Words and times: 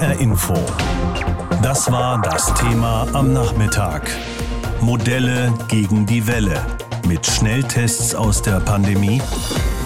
HR 0.00 0.18
Info. 0.18 0.54
Das 1.62 1.92
war 1.92 2.22
das 2.22 2.54
Thema 2.54 3.06
am 3.12 3.34
Nachmittag. 3.34 4.10
Modelle 4.80 5.52
gegen 5.68 6.06
die 6.06 6.26
Welle. 6.26 6.58
Mit 7.06 7.26
Schnelltests 7.26 8.14
aus 8.14 8.40
der 8.40 8.60
Pandemie 8.60 9.20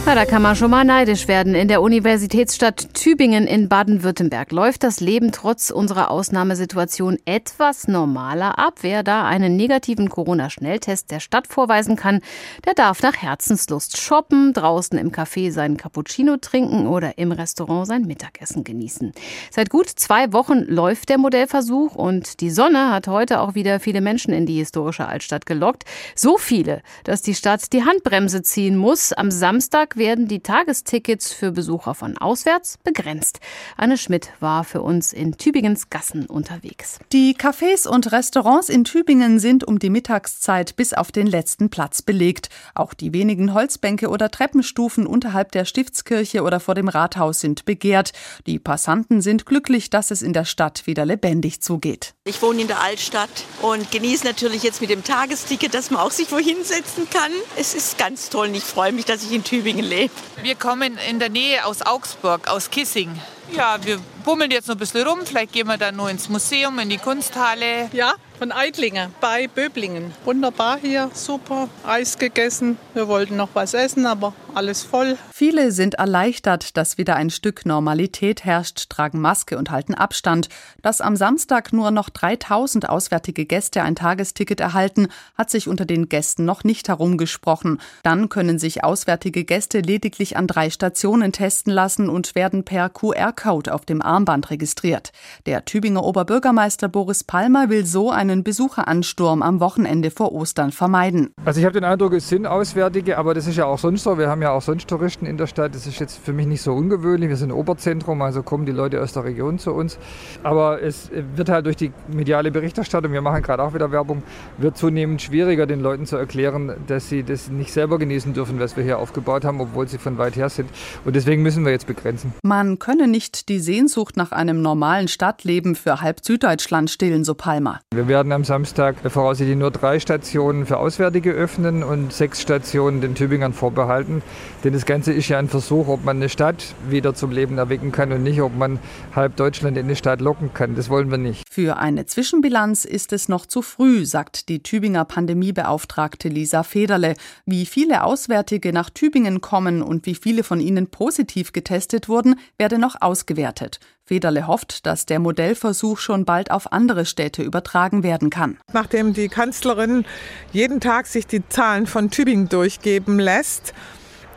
na, 0.07 0.15
da 0.15 0.27
kann 0.27 0.43
man 0.43 0.55
schon 0.55 0.71
mal 0.71 0.85
neidisch 0.85 1.29
werden. 1.29 1.55
In 1.55 1.67
der 1.67 1.81
Universitätsstadt 1.81 2.93
Tübingen 2.93 3.47
in 3.47 3.71
Baden-Württemberg 3.71 4.53
läuft 4.53 4.83
das 4.83 5.01
Leben 5.01 5.33
trotz 5.33 5.71
unserer 5.71 6.11
Ausnahmesituation 6.11 7.17
etwas 7.25 7.89
normaler 7.89 8.59
ab. 8.59 8.81
Wer 8.83 9.03
da 9.03 9.25
einen 9.25 9.57
negativen 9.57 10.11
Corona-Schnelltest 10.11 11.11
der 11.11 11.21
Stadt 11.21 11.47
vorweisen 11.47 11.97
kann, 11.97 12.21
der 12.67 12.75
darf 12.75 13.03
nach 13.03 13.17
Herzenslust 13.17 13.97
shoppen, 13.99 14.53
draußen 14.53 14.99
im 14.99 15.11
Café 15.11 15.51
seinen 15.51 15.79
Cappuccino 15.79 16.37
trinken 16.37 16.87
oder 16.87 17.17
im 17.17 17.33
Restaurant 17.33 17.87
sein 17.87 18.03
Mittagessen 18.03 18.63
genießen. 18.63 19.13
Seit 19.51 19.71
gut 19.71 19.89
zwei 19.89 20.35
Wochen 20.35 20.65
läuft 20.67 21.09
der 21.09 21.17
Modellversuch 21.17 21.95
und 21.95 22.43
die 22.43 22.51
Sonne 22.51 22.91
hat 22.91 23.09
heute 23.09 23.41
auch 23.41 23.55
wieder 23.55 23.81
viele 23.81 24.03
Menschen 24.03 24.35
in 24.35 24.45
die 24.45 24.59
historische 24.59 25.07
Altstadt 25.07 25.47
gelockt. 25.47 25.85
So 26.15 26.37
viele, 26.37 26.83
dass 27.05 27.23
die 27.23 27.35
Stadt 27.35 27.73
die 27.73 27.85
Handbremse 27.85 28.43
ziehen 28.43 28.77
muss. 28.77 29.15
Am 29.15 29.31
Samstag 29.31 29.94
werden 29.97 30.29
die 30.29 30.41
Tagestickets 30.41 31.33
für 31.33 31.53
Besucher 31.53 31.95
von 31.95 32.19
auswärts 32.19 32.79
begrenzt. 32.79 33.41
Anne 33.77 33.97
Schmidt 33.97 34.31
war 34.41 34.65
für 34.65 34.83
uns 34.83 35.13
in 35.13 35.37
Tübingens 35.37 35.91
Gassen 35.91 36.27
unterwegs. 36.27 36.99
Die 37.13 37.35
Cafés 37.37 37.87
und 37.87 38.13
Restaurants 38.13 38.69
in 38.69 38.85
Tübingen 38.85 39.39
sind 39.39 39.65
um 39.65 39.79
die 39.79 39.91
Mittagszeit 39.91 40.77
bis 40.77 40.93
auf 40.93 41.13
den 41.13 41.27
letzten 41.27 41.71
Platz 41.71 42.03
belegt. 42.03 42.49
Auch 42.75 42.95
die 42.95 43.13
wenigen 43.13 43.55
Holzbänke 43.55 44.09
oder 44.09 44.31
Treppenstufen 44.31 45.07
unterhalb 45.07 45.53
der 45.53 45.65
Stiftskirche 45.65 46.43
oder 46.43 46.61
vor 46.61 46.75
dem 46.75 46.89
Rathaus 46.89 47.41
sind 47.41 47.65
begehrt. 47.65 48.13
Die 48.47 48.59
Passanten 48.59 49.21
sind 49.21 49.47
glücklich, 49.47 49.91
dass 49.91 50.11
es 50.11 50.23
in 50.23 50.33
der 50.33 50.45
Stadt 50.45 50.87
wieder 50.87 51.05
lebendig 51.07 51.61
zugeht. 51.61 52.15
Ich 52.25 52.41
wohne 52.43 52.63
in 52.63 52.69
der 52.69 52.81
Altstadt 52.81 53.45
und 53.63 53.91
genieße 53.91 54.25
natürlich 54.25 54.63
jetzt 54.63 54.81
mit 54.81 54.91
dem 54.91 55.05
Tagesticket, 55.05 55.75
dass 55.75 55.91
man 55.91 56.01
auch 56.01 56.11
sich 56.11 56.33
wohin 56.33 56.65
setzen 56.65 57.09
kann. 57.11 57.33
Es 57.57 57.75
ist 57.75 57.99
ganz 57.99 58.31
toll 58.31 58.49
und 58.49 58.55
ich 58.55 58.65
freue 58.65 58.93
mich, 58.93 59.05
dass 59.05 59.23
ich 59.23 59.33
in 59.33 59.45
Tübingen 59.45 59.84
gelebt. 59.85 60.15
Wir 60.43 60.55
kommen 60.55 60.99
in 61.11 61.19
der 61.19 61.29
Nähe 61.29 61.65
aus 61.67 61.83
Augsburg, 61.83 62.49
aus 62.49 62.71
Kissing. 62.71 63.21
Ja, 63.55 63.77
wir 63.83 64.01
bummeln 64.25 64.51
jetzt 64.51 64.69
noch 64.69 64.75
ein 64.75 64.79
bisschen 64.79 65.07
rum. 65.07 65.21
Vielleicht 65.25 65.53
gehen 65.53 65.67
wir 65.67 65.77
dann 65.77 65.97
nur 65.97 66.09
ins 66.09 66.29
Museum, 66.29 66.79
in 66.79 66.89
die 66.89 66.97
Kunsthalle. 66.97 67.91
Ja, 67.93 68.15
von 68.39 68.51
Eitlinger 68.51 69.11
bei 69.21 69.47
Böblingen. 69.47 70.13
Wunderbar 70.25 70.79
hier, 70.81 71.11
super. 71.13 71.69
Eis 71.87 72.19
gegessen. 72.19 72.79
Wir 72.95 73.07
wollten 73.09 73.37
noch 73.37 73.51
was 73.53 73.75
essen, 73.75 74.07
aber 74.07 74.33
alles 74.57 74.83
voll. 74.83 75.17
Viele 75.33 75.71
sind 75.71 75.95
erleichtert, 75.95 76.77
dass 76.77 76.99
wieder 76.99 77.17
ein 77.17 77.31
Stück 77.31 77.65
Normalität 77.65 78.45
herrscht, 78.45 78.91
tragen 78.91 79.21
Maske 79.21 79.57
und 79.57 79.71
halten 79.71 79.95
Abstand. 79.95 80.49
Dass 80.83 81.01
am 81.01 81.17
Samstag 81.17 81.73
nur 81.73 81.93
noch 81.93 82.11
3000 82.11 82.89
auswärtige 82.89 83.47
Gäste 83.47 83.83
ein 83.83 83.95
Tagesticket 83.95 84.61
erhalten, 84.61 85.07
hat 85.39 85.51
sich 85.51 85.69
unter 85.69 85.85
den 85.85 86.09
Gästen 86.09 86.45
noch 86.45 86.65
nicht 86.65 86.89
herumgesprochen. 86.89 87.81
Dann 88.03 88.29
können 88.29 88.59
sich 88.59 88.83
auswärtige 88.83 89.45
Gäste 89.45 89.81
lediglich 89.81 90.37
an 90.37 90.49
drei 90.49 90.71
Stationen 90.71 91.31
testen 91.31 91.73
lassen 91.73 92.09
und 92.09 92.35
werden 92.35 92.65
per 92.65 92.89
QR-Code 92.89 93.73
auf 93.73 93.85
dem 93.85 94.03
Armband 94.03 94.51
registriert. 94.51 95.13
Der 95.47 95.65
Tübinger 95.65 96.05
Oberbürgermeister 96.05 96.89
Boris 96.89 97.23
Palmer 97.23 97.69
will 97.69 97.87
so 97.87 98.11
ein 98.11 98.25
einen 98.25 98.43
Besucheransturm 98.43 99.43
am 99.43 99.61
Wochenende 99.61 100.11
vor 100.11 100.33
Ostern 100.33 100.73
vermeiden. 100.73 101.35
Also 101.45 101.61
ich 101.61 101.67
habe 101.67 101.75
den 101.75 101.85
Eindruck, 101.85 102.15
es 102.15 102.29
sind 102.29 102.47
Auswärtige, 102.47 103.19
aber 103.19 103.35
das 103.35 103.47
ist 103.47 103.57
ja 103.57 103.67
auch 103.67 103.79
sonst 103.79 104.03
so. 104.03 104.19
Wir 104.19 104.29
haben 104.29 104.43
ja 104.45 104.53
auch 104.53 104.63
sonst 104.63 104.89
Touristen 104.89 105.27
in 105.27 105.37
der 105.37 105.47
Stadt. 105.47 105.75
Das 105.75 105.87
ist 105.87 105.99
jetzt 105.99 106.19
für 106.19 106.33
mich 106.33 106.47
nicht 106.47 106.63
so 106.63 106.73
ungewöhnlich. 106.73 107.29
Wir 107.31 107.37
sind 107.37 107.51
Oberzentrum, 107.51 108.23
also 108.23 108.43
kommen 108.43 108.67
die 108.67 108.73
Leute 108.73 109.03
aus 109.03 109.13
der 109.13 109.25
Region 109.25 109.59
zu 109.59 109.73
uns. 109.73 109.99
Aber 110.43 110.83
es 110.83 111.11
wird 111.35 111.49
halt 111.49 111.67
durch 111.67 111.77
die 111.77 111.93
mediale 112.09 112.51
Berichterstattung, 112.51 113.13
wir 113.13 113.23
machen 113.23 113.43
gerade 113.43 113.63
auch 113.63 113.75
wieder 113.75 113.91
Werbung, 113.91 114.23
wird 114.59 114.77
zunehmend 114.77 115.23
schwieriger, 115.23 115.67
den 115.67 115.81
Leuten 115.81 116.07
zu 116.07 116.17
erklären, 116.17 116.75
dass 116.87 117.09
sie 117.09 117.23
das 117.23 117.49
nicht 117.49 117.73
selber 117.73 117.99
genießen 117.99 118.35
dürfen, 118.35 118.61
was 118.61 118.77
wir 118.77 118.85
hier 118.85 118.99
aufgebaut 118.99 119.45
haben, 119.45 119.61
obwohl 119.61 119.89
sie 119.89 119.99
von 119.99 120.19
weit 120.19 120.37
her 120.37 120.49
sind. 120.49 120.69
Und 121.05 121.17
deswegen 121.17 121.43
müssen 121.43 121.65
wir 121.65 121.73
jetzt 121.73 121.87
begrenzen. 121.87 122.35
Man 122.43 122.79
könne 122.79 123.09
nicht 123.09 123.49
die 123.49 123.61
Sehnsucht 123.61 124.17
nach 124.17 124.33
einem 124.33 124.61
normalen 124.61 125.09
Stadtleben 125.09 125.75
für 125.75 126.03
halb 126.03 126.25
Süddeutschland 126.25 126.91
stillen, 126.91 127.25
so 127.25 127.35
Palmer. 127.35 127.81
Wir 127.95 128.09
werden 128.09 128.31
am 128.33 128.45
Samstag 128.45 128.97
voraussichtlich 129.11 129.57
nur 129.57 129.71
drei 129.71 129.99
Stationen 129.99 130.67
für 130.67 130.77
Auswärtige 130.77 131.33
öffnen 131.33 131.83
und 131.83 132.13
sechs 132.13 132.43
Stationen 132.43 133.01
den 133.01 133.15
Tübingern 133.15 133.53
vorbehalten. 133.53 134.23
Denn 134.65 134.73
das 134.73 134.87
Ganze 134.87 135.13
ist 135.13 135.29
ja 135.29 135.39
ein 135.39 135.49
Versuch, 135.49 135.89
ob 135.89 136.05
man 136.05 136.17
eine 136.17 136.29
Stadt 136.29 136.75
wieder 136.89 137.15
zum 137.15 137.31
Leben 137.31 137.59
erwecken 137.59 137.93
kann 137.93 138.13
und 138.13 138.23
nicht, 138.23 138.41
ob 138.41 138.57
man 138.57 138.79
halb 139.15 139.37
Deutschland 139.37 139.77
in 139.77 139.85
eine 139.85 139.97
Stadt 139.97 140.21
locken 140.21 140.55
kann. 140.55 140.75
Das 140.75 140.89
wollen 140.89 141.11
wir 141.11 141.19
nicht. 141.19 141.45
Für 141.51 141.77
eine 141.77 142.07
Zwischenbilanz 142.07 142.85
ist 142.85 143.13
es 143.13 143.29
noch 143.29 143.47
zu 143.47 143.63
früh, 143.63 144.07
sagt 144.07 144.49
die 144.49 144.63
Tübinger 144.63 145.05
Pandemiebeauftragte 145.05 146.29
Lisa 146.29 146.63
Federle. 146.63 147.15
Wie 147.47 147.67
viele 147.67 148.05
Auswärtige 148.05 148.73
nach 148.73 148.91
Tübingen 148.91 149.41
kommen 149.41 149.83
und 149.83 150.07
wie 150.07 150.15
viele 150.15 150.45
von 150.45 150.61
ihnen 150.61 150.87
positiv 150.87 151.53
getestet 151.53 152.09
wurden, 152.09 152.37
werde 152.59 152.79
noch 152.79 152.97
ausgewertet. 153.01 153.81
Federle 154.07 154.47
hofft, 154.47 154.85
dass 154.85 155.07
der 155.07 155.19
Modellversuch 155.19 155.99
schon 155.99 156.27
bald 156.27 156.51
auf 156.51 156.73
andere 156.73 157.07
Städte 157.07 157.43
übertragen 157.43 158.03
werden 158.03 158.29
kann. 158.29 158.59
Nachdem 158.73 159.15
die 159.15 159.29
Kanzlerin 159.29 160.05
jeden 160.53 160.81
Tag 160.81 161.07
sich 161.07 161.27
die 161.27 161.47
Zahlen 161.49 161.87
von 161.87 162.11
Tübingen 162.11 162.51
durchgeben 162.51 163.19
lässt, 163.19 163.73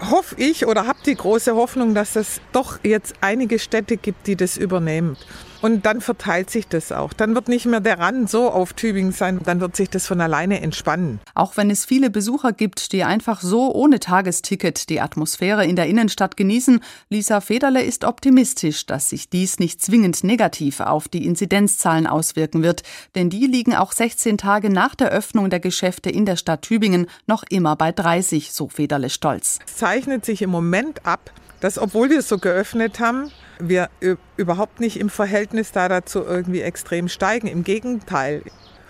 hoffe 0.02 0.36
ich 0.38 0.66
oder 0.66 0.88
habe 0.88 1.00
die 1.06 1.16
große 1.16 1.56
Hoffnung, 1.56 1.94
dass 1.94 2.16
es 2.16 2.42
doch 2.52 2.80
jetzt 2.84 3.16
einige 3.22 3.60
Städte 3.60 3.98
gibt, 3.98 4.28
die 4.28 4.36
das 4.36 4.58
übernehmen. 4.58 5.18
Und 5.62 5.86
dann 5.86 6.02
verteilt 6.02 6.50
sich 6.50 6.68
das 6.68 6.92
auch. 6.92 7.14
Dann 7.14 7.34
wird 7.34 7.48
nicht 7.48 7.66
mehr 7.66 7.80
der 7.80 8.00
Rand 8.00 8.30
so 8.30 8.50
auf 8.50 8.74
Tübingen 8.74 9.12
sein, 9.12 9.40
dann 9.44 9.60
wird 9.60 9.76
sich 9.76 9.90
das 9.90 10.06
von 10.08 10.22
alleine 10.22 10.62
entspannen. 10.62 11.20
Auch 11.34 11.58
wenn 11.58 11.72
es 11.72 11.86
viele 11.86 12.10
Besucher 12.10 12.54
gibt, 12.54 12.92
die 12.92 13.04
einfach 13.04 13.42
so 13.42 13.74
ohne 13.74 14.00
Tagesticket 14.00 14.90
die 14.90 15.02
Atmosphäre 15.02 15.66
in 15.66 15.76
der 15.76 15.88
Innenstadt 15.88 16.38
genießen, 16.38 16.82
Lisa 17.10 17.42
Federle 17.42 17.84
ist 17.84 18.04
optimistisch, 18.04 18.86
dass 18.86 19.10
sich 19.10 19.30
dies 19.30 19.60
nicht 19.60 19.82
zwingend 19.82 20.24
negativ 20.24 20.80
auf 20.80 21.08
die 21.08 21.26
Inzidenzzahlen 21.26 22.08
auswirken 22.08 22.62
wird, 22.62 22.84
denn 23.16 23.30
die 23.30 23.48
liegen 23.48 23.76
auch 23.76 23.92
16 23.92 24.38
Tage 24.38 24.70
nach 24.70 24.96
der 24.96 25.10
Öffnung 25.10 25.50
der 25.50 25.60
Geschäfte 25.60 26.10
in 26.10 26.26
der 26.26 26.36
Stadt 26.36 26.62
Tübingen 26.62 27.08
noch 27.26 27.44
immer 27.50 27.76
bei 27.76 27.92
30, 27.92 28.52
so 28.52 28.70
Federle 28.70 29.10
stolz. 29.10 29.60
Es 29.66 29.78
zeichnet 29.78 30.26
sich 30.26 30.42
im 30.42 30.50
Moment 30.50 31.06
ab, 31.06 31.32
dass 31.60 31.78
obwohl 31.78 32.10
wir 32.10 32.22
so 32.22 32.38
geöffnet 32.38 33.00
haben, 33.00 33.32
wir 33.60 33.90
überhaupt 34.38 34.80
nicht 34.80 35.00
im 35.00 35.10
Verhältnis 35.10 35.72
da 35.72 35.90
dazu 35.90 36.24
irgendwie 36.24 36.62
extrem 36.62 37.08
steigen. 37.08 37.48
Im 37.48 37.64
Gegenteil. 37.64 38.44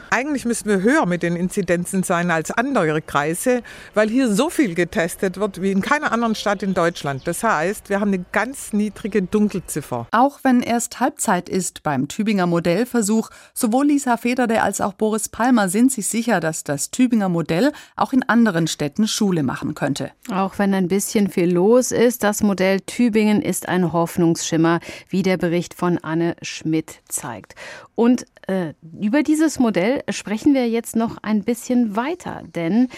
Eigentlich 0.09 0.45
müssten 0.45 0.69
wir 0.69 0.81
höher 0.81 1.05
mit 1.05 1.23
den 1.23 1.35
Inzidenzen 1.35 2.03
sein 2.03 2.31
als 2.31 2.51
andere 2.51 3.01
Kreise, 3.01 3.61
weil 3.93 4.09
hier 4.09 4.31
so 4.31 4.49
viel 4.49 4.75
getestet 4.75 5.37
wird 5.39 5.61
wie 5.61 5.71
in 5.71 5.81
keiner 5.81 6.11
anderen 6.11 6.35
Stadt 6.35 6.63
in 6.63 6.73
Deutschland. 6.73 7.27
Das 7.27 7.43
heißt, 7.43 7.89
wir 7.89 7.99
haben 7.99 8.13
eine 8.13 8.23
ganz 8.31 8.73
niedrige 8.73 9.21
Dunkelziffer. 9.21 10.07
Auch 10.11 10.39
wenn 10.43 10.61
erst 10.61 10.99
Halbzeit 10.99 11.49
ist 11.49 11.83
beim 11.83 12.07
Tübinger 12.07 12.47
Modellversuch, 12.47 13.29
sowohl 13.53 13.87
Lisa 13.87 14.17
Federde 14.17 14.61
als 14.61 14.81
auch 14.81 14.93
Boris 14.93 15.29
Palmer 15.29 15.69
sind 15.69 15.91
sich 15.91 16.07
sicher, 16.07 16.39
dass 16.39 16.63
das 16.63 16.91
Tübinger 16.91 17.29
Modell 17.29 17.71
auch 17.95 18.13
in 18.13 18.23
anderen 18.23 18.67
Städten 18.67 19.07
Schule 19.07 19.43
machen 19.43 19.75
könnte. 19.75 20.11
Auch 20.31 20.57
wenn 20.59 20.73
ein 20.73 20.87
bisschen 20.87 21.29
viel 21.29 21.51
los 21.51 21.91
ist, 21.91 22.23
das 22.23 22.41
Modell 22.41 22.79
Tübingen 22.81 23.41
ist 23.41 23.67
ein 23.67 23.91
Hoffnungsschimmer, 23.91 24.79
wie 25.09 25.23
der 25.23 25.37
Bericht 25.37 25.73
von 25.73 25.97
Anne 25.97 26.35
Schmidt 26.41 27.01
zeigt. 27.07 27.55
Und 27.95 28.25
äh, 28.47 28.73
über 28.99 29.23
dieses 29.23 29.59
Modell 29.59 30.03
sprechen 30.09 30.53
wir 30.53 30.67
jetzt 30.67 30.95
noch 30.95 31.17
ein 31.21 31.43
bisschen 31.43 31.95
weiter, 31.95 32.43
denn 32.55 32.89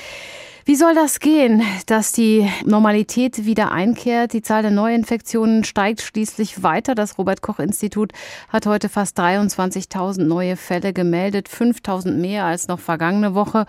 wie 0.69 0.75
soll 0.75 0.93
das 0.93 1.19
gehen, 1.19 1.63
dass 1.87 2.11
die 2.11 2.47
Normalität 2.63 3.45
wieder 3.45 3.71
einkehrt? 3.71 4.33
Die 4.33 4.43
Zahl 4.43 4.61
der 4.61 4.69
Neuinfektionen 4.69 5.63
steigt 5.63 5.99
schließlich 5.99 6.61
weiter. 6.61 6.93
Das 6.93 7.17
Robert 7.17 7.41
Koch 7.41 7.57
Institut 7.57 8.11
hat 8.49 8.67
heute 8.67 8.87
fast 8.87 9.19
23.000 9.19 10.25
neue 10.25 10.55
Fälle 10.57 10.93
gemeldet, 10.93 11.49
5.000 11.49 12.11
mehr 12.11 12.45
als 12.45 12.67
noch 12.67 12.79
vergangene 12.79 13.33
Woche. 13.33 13.65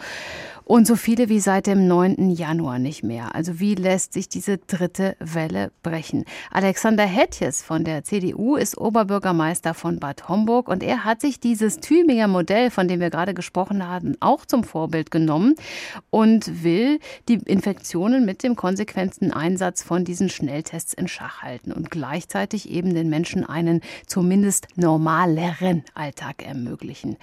Und 0.71 0.87
so 0.87 0.95
viele 0.95 1.29
wie 1.29 1.41
seit 1.41 1.67
dem 1.67 1.89
9. 1.89 2.31
Januar 2.31 2.79
nicht 2.79 3.03
mehr. 3.03 3.35
Also 3.35 3.59
wie 3.59 3.75
lässt 3.75 4.13
sich 4.13 4.29
diese 4.29 4.59
dritte 4.59 5.17
Welle 5.19 5.73
brechen? 5.83 6.25
Alexander 6.53 7.05
Hettjes 7.05 7.61
von 7.61 7.83
der 7.83 8.05
CDU 8.05 8.55
ist 8.55 8.79
Oberbürgermeister 8.79 9.75
von 9.75 9.99
Bad 9.99 10.29
Homburg 10.29 10.69
und 10.69 10.83
er 10.83 11.05
hat 11.05 11.21
sich 11.21 11.41
dieses 11.41 11.79
Tübinger 11.79 12.29
Modell, 12.29 12.71
von 12.71 12.87
dem 12.87 13.01
wir 13.01 13.11
gerade 13.11 13.35
gesprochen 13.35 13.87
haben, 13.87 14.15
auch 14.21 14.47
zum 14.47 14.63
Vorbild 14.63 15.11
genommen 15.11 15.57
und 16.11 16.63
will 16.63 16.71
will 16.71 17.01
die 17.29 17.35
Infektionen 17.47 18.25
mit 18.25 18.45
dem 18.45 18.55
konsequenten 18.55 19.33
Einsatz 19.33 19.83
von 19.83 20.05
diesen 20.05 20.29
Schnelltests 20.29 20.95
in 20.95 21.09
Schach 21.09 21.43
halten 21.43 21.73
und 21.73 21.91
gleichzeitig 21.91 22.71
eben 22.71 22.95
den 22.95 23.11
Menschen 23.11 23.45
einen 23.45 23.81
zumindest 24.07 24.69
normaleren 24.77 25.85
Alltag 25.95 26.47
ermöglichen. 26.47 27.17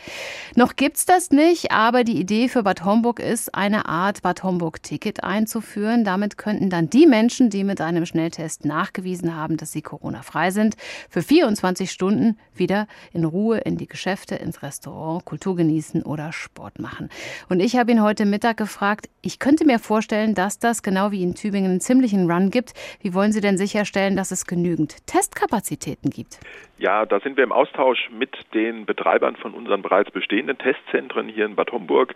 Noch 0.55 0.75
gibt's 0.75 1.05
das 1.05 1.31
nicht, 1.31 1.71
aber 1.71 2.03
die 2.03 2.19
Idee 2.19 2.49
für 2.49 2.63
Bad 2.63 2.83
Homburg 2.83 3.19
ist, 3.19 3.36
eine 3.53 3.87
Art 3.87 4.21
Bad 4.21 4.43
Homburg-Ticket 4.43 5.23
einzuführen. 5.23 6.03
Damit 6.03 6.37
könnten 6.37 6.69
dann 6.69 6.89
die 6.89 7.05
Menschen, 7.05 7.49
die 7.49 7.63
mit 7.63 7.79
einem 7.79 8.05
Schnelltest 8.05 8.65
nachgewiesen 8.65 9.35
haben, 9.35 9.57
dass 9.57 9.71
sie 9.71 9.81
Corona-frei 9.81 10.51
sind, 10.51 10.75
für 11.09 11.21
24 11.21 11.91
Stunden 11.91 12.37
wieder 12.55 12.87
in 13.13 13.23
Ruhe 13.23 13.59
in 13.59 13.77
die 13.77 13.87
Geschäfte, 13.87 14.35
ins 14.35 14.63
Restaurant, 14.63 15.25
Kultur 15.25 15.55
genießen 15.55 16.03
oder 16.03 16.33
Sport 16.33 16.79
machen. 16.79 17.09
Und 17.49 17.59
ich 17.59 17.77
habe 17.77 17.91
ihn 17.91 18.01
heute 18.01 18.25
Mittag 18.25 18.57
gefragt, 18.57 19.09
ich 19.21 19.39
könnte 19.39 19.65
mir 19.65 19.79
vorstellen, 19.79 20.35
dass 20.35 20.59
das 20.59 20.83
genau 20.83 21.11
wie 21.11 21.23
in 21.23 21.35
Tübingen 21.35 21.71
einen 21.71 21.79
ziemlichen 21.81 22.29
Run 22.31 22.49
gibt. 22.49 22.73
Wie 23.01 23.13
wollen 23.13 23.31
Sie 23.31 23.41
denn 23.41 23.57
sicherstellen, 23.57 24.15
dass 24.15 24.31
es 24.31 24.45
genügend 24.45 25.05
Testkapazitäten 25.05 26.09
gibt? 26.09 26.39
Ja, 26.79 27.05
da 27.05 27.19
sind 27.19 27.37
wir 27.37 27.43
im 27.43 27.51
Austausch 27.51 28.09
mit 28.11 28.35
den 28.53 28.85
Betreibern 28.85 29.35
von 29.35 29.53
unseren 29.53 29.81
bereits 29.81 30.11
bestehenden 30.11 30.57
Testzentren 30.59 31.27
hier 31.27 31.45
in 31.45 31.55
Bad 31.55 31.71
Homburg. 31.71 32.13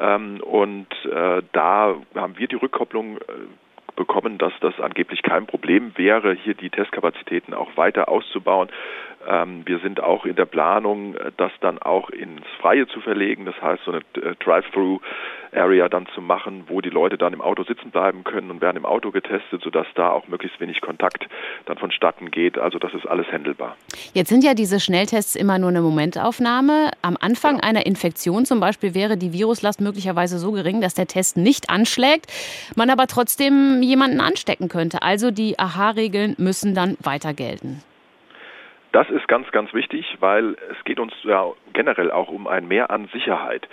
Ähm, 0.00 0.40
und 0.40 0.88
äh, 1.04 1.42
da 1.52 1.96
haben 2.14 2.38
wir 2.38 2.48
die 2.48 2.56
Rückkopplung 2.56 3.18
äh, 3.18 3.20
bekommen, 3.96 4.38
dass 4.38 4.52
das 4.60 4.78
angeblich 4.80 5.22
kein 5.22 5.46
Problem 5.46 5.92
wäre, 5.96 6.32
hier 6.32 6.54
die 6.54 6.70
Testkapazitäten 6.70 7.52
auch 7.52 7.76
weiter 7.76 8.08
auszubauen. 8.08 8.68
Ähm, 9.26 9.62
wir 9.66 9.80
sind 9.80 10.00
auch 10.00 10.24
in 10.24 10.36
der 10.36 10.44
Planung, 10.44 11.16
äh, 11.16 11.32
das 11.36 11.52
dann 11.60 11.78
auch 11.78 12.10
ins 12.10 12.46
Freie 12.60 12.86
zu 12.86 13.00
verlegen, 13.00 13.44
das 13.44 13.60
heißt 13.60 13.82
so 13.84 13.92
eine 13.92 14.00
äh, 14.24 14.36
Drive-Through-Area 15.52 15.88
dann 15.88 16.06
zu 16.14 16.20
machen, 16.20 16.64
wo 16.68 16.80
die 16.80 16.90
Leute 16.90 17.18
dann 17.18 17.32
im 17.32 17.40
Auto 17.40 17.64
sitzen 17.64 17.90
bleiben 17.90 18.24
können 18.24 18.50
und 18.50 18.60
werden 18.60 18.76
im 18.76 18.86
Auto 18.86 19.10
getestet, 19.10 19.62
sodass 19.62 19.86
da 19.94 20.10
auch 20.10 20.28
möglichst 20.28 20.60
wenig 20.60 20.80
Kontakt 20.80 21.26
dann 21.66 21.78
vonstatten 21.78 22.30
geht. 22.30 22.58
Also 22.58 22.78
das 22.78 22.94
ist 22.94 23.06
alles 23.06 23.26
händelbar. 23.30 23.76
Jetzt 24.14 24.28
sind 24.28 24.44
ja 24.44 24.54
diese 24.54 24.80
Schnelltests 24.80 25.36
immer 25.36 25.58
nur 25.58 25.70
eine 25.70 25.80
Momentaufnahme. 25.80 26.90
Am 27.02 27.16
Anfang 27.20 27.56
ja. 27.56 27.62
einer 27.62 27.86
Infektion 27.86 28.44
zum 28.44 28.60
Beispiel 28.60 28.94
wäre 28.94 29.16
die 29.16 29.32
Viruslast 29.32 29.80
möglicherweise 29.80 30.38
so 30.38 30.52
gering, 30.52 30.80
dass 30.80 30.94
der 30.94 31.06
Test 31.06 31.36
nicht 31.36 31.70
anschlägt, 31.70 32.26
man 32.76 32.90
aber 32.90 33.06
trotzdem 33.06 33.82
jemanden 33.82 34.20
anstecken 34.20 34.68
könnte. 34.68 35.02
Also 35.02 35.30
die 35.30 35.58
AHA-Regeln 35.58 36.34
müssen 36.38 36.74
dann 36.74 36.96
weiter 37.02 37.34
gelten. 37.34 37.82
Das 38.92 39.10
ist 39.10 39.28
ganz, 39.28 39.50
ganz 39.52 39.74
wichtig, 39.74 40.16
weil 40.20 40.56
es 40.70 40.82
geht 40.84 40.98
uns 40.98 41.12
ja 41.22 41.52
generell 41.74 42.10
auch 42.10 42.28
um 42.28 42.46
ein 42.46 42.66
Mehr 42.66 42.90
an 42.90 43.08
Sicherheit. 43.12 43.68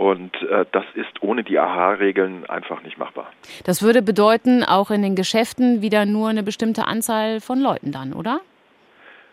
Und 0.00 0.34
äh, 0.44 0.64
das 0.72 0.86
ist 0.94 1.22
ohne 1.22 1.44
die 1.44 1.58
AHA-Regeln 1.58 2.48
einfach 2.48 2.82
nicht 2.82 2.96
machbar. 2.96 3.30
Das 3.64 3.82
würde 3.82 4.00
bedeuten, 4.00 4.64
auch 4.64 4.90
in 4.90 5.02
den 5.02 5.14
Geschäften 5.14 5.82
wieder 5.82 6.06
nur 6.06 6.30
eine 6.30 6.42
bestimmte 6.42 6.86
Anzahl 6.86 7.42
von 7.42 7.60
Leuten 7.60 7.92
dann, 7.92 8.14
oder? 8.14 8.40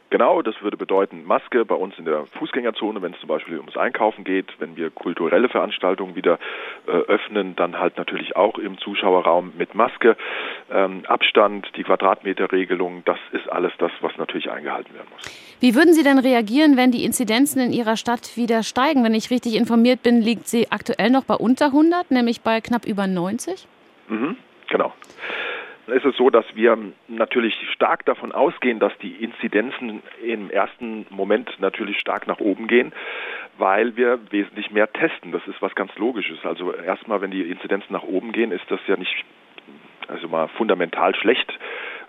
Genau, 0.09 0.41
das 0.41 0.55
würde 0.61 0.77
bedeuten 0.77 1.25
Maske 1.25 1.65
bei 1.65 1.75
uns 1.75 1.97
in 1.97 2.05
der 2.05 2.25
Fußgängerzone, 2.39 3.01
wenn 3.01 3.13
es 3.13 3.19
zum 3.19 3.27
Beispiel 3.27 3.57
ums 3.57 3.75
Einkaufen 3.75 4.23
geht, 4.23 4.47
wenn 4.59 4.77
wir 4.77 4.89
kulturelle 4.89 5.49
Veranstaltungen 5.49 6.15
wieder 6.15 6.39
äh, 6.87 6.91
öffnen, 6.91 7.57
dann 7.57 7.77
halt 7.77 7.97
natürlich 7.97 8.37
auch 8.37 8.57
im 8.57 8.77
Zuschauerraum 8.77 9.51
mit 9.57 9.75
Maske, 9.75 10.15
ähm, 10.71 11.03
Abstand, 11.07 11.67
die 11.75 11.83
Quadratmeterregelung, 11.83 13.03
das 13.03 13.19
ist 13.33 13.51
alles 13.51 13.73
das, 13.79 13.91
was 13.99 14.15
natürlich 14.17 14.49
eingehalten 14.49 14.93
werden 14.93 15.07
muss. 15.11 15.57
Wie 15.59 15.75
würden 15.75 15.93
Sie 15.93 16.03
denn 16.03 16.19
reagieren, 16.19 16.77
wenn 16.77 16.91
die 16.91 17.03
Inzidenzen 17.03 17.61
in 17.61 17.73
Ihrer 17.73 17.97
Stadt 17.97 18.37
wieder 18.37 18.63
steigen? 18.63 19.03
Wenn 19.03 19.13
ich 19.13 19.29
richtig 19.29 19.55
informiert 19.55 20.03
bin, 20.03 20.21
liegt 20.21 20.47
sie 20.47 20.71
aktuell 20.71 21.09
noch 21.09 21.25
bei 21.25 21.35
unter 21.35 21.65
100, 21.65 22.11
nämlich 22.11 22.41
bei 22.41 22.61
knapp 22.61 22.85
über 22.85 23.07
90? 23.07 23.67
Mhm, 24.07 24.37
genau 24.69 24.93
ist 25.87 26.05
es 26.05 26.15
so, 26.17 26.29
dass 26.29 26.45
wir 26.55 26.77
natürlich 27.07 27.55
stark 27.71 28.05
davon 28.05 28.31
ausgehen, 28.31 28.79
dass 28.79 28.97
die 28.99 29.13
Inzidenzen 29.13 30.01
im 30.23 30.49
ersten 30.49 31.05
Moment 31.09 31.59
natürlich 31.59 31.99
stark 31.99 32.27
nach 32.27 32.39
oben 32.39 32.67
gehen, 32.67 32.91
weil 33.57 33.95
wir 33.95 34.19
wesentlich 34.31 34.71
mehr 34.71 34.91
testen. 34.91 35.31
Das 35.31 35.45
ist 35.47 35.61
was 35.61 35.75
ganz 35.75 35.95
Logisches. 35.97 36.39
Also 36.45 36.73
erstmal, 36.73 37.21
wenn 37.21 37.31
die 37.31 37.43
Inzidenzen 37.43 37.93
nach 37.93 38.03
oben 38.03 38.31
gehen, 38.31 38.51
ist 38.51 38.69
das 38.69 38.79
ja 38.87 38.97
nicht 38.97 39.25
also 40.07 40.27
mal 40.27 40.47
fundamental 40.47 41.15
schlecht, 41.15 41.51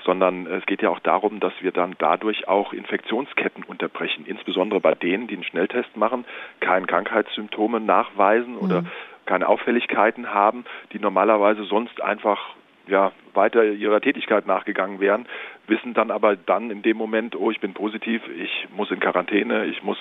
sondern 0.04 0.46
es 0.46 0.64
geht 0.66 0.82
ja 0.82 0.90
auch 0.90 1.00
darum, 1.00 1.40
dass 1.40 1.52
wir 1.60 1.72
dann 1.72 1.94
dadurch 1.98 2.46
auch 2.48 2.72
Infektionsketten 2.72 3.64
unterbrechen, 3.64 4.24
insbesondere 4.26 4.80
bei 4.80 4.94
denen, 4.94 5.26
die 5.26 5.34
einen 5.34 5.44
Schnelltest 5.44 5.96
machen, 5.96 6.24
keine 6.60 6.86
Krankheitssymptome 6.86 7.80
nachweisen 7.80 8.56
oder 8.56 8.82
mhm. 8.82 8.88
keine 9.26 9.48
Auffälligkeiten 9.48 10.32
haben, 10.32 10.64
die 10.92 10.98
normalerweise 10.98 11.64
sonst 11.64 12.00
einfach 12.00 12.54
ja, 12.88 13.12
weiter 13.34 13.64
ihrer 13.64 14.00
Tätigkeit 14.00 14.46
nachgegangen 14.46 15.00
wären, 15.00 15.26
wissen 15.66 15.94
dann 15.94 16.10
aber 16.10 16.36
dann 16.36 16.70
in 16.70 16.82
dem 16.82 16.96
Moment, 16.96 17.36
oh, 17.36 17.50
ich 17.50 17.60
bin 17.60 17.74
positiv, 17.74 18.22
ich 18.36 18.68
muss 18.74 18.90
in 18.90 19.00
Quarantäne, 19.00 19.66
ich 19.66 19.82
muss 19.82 19.98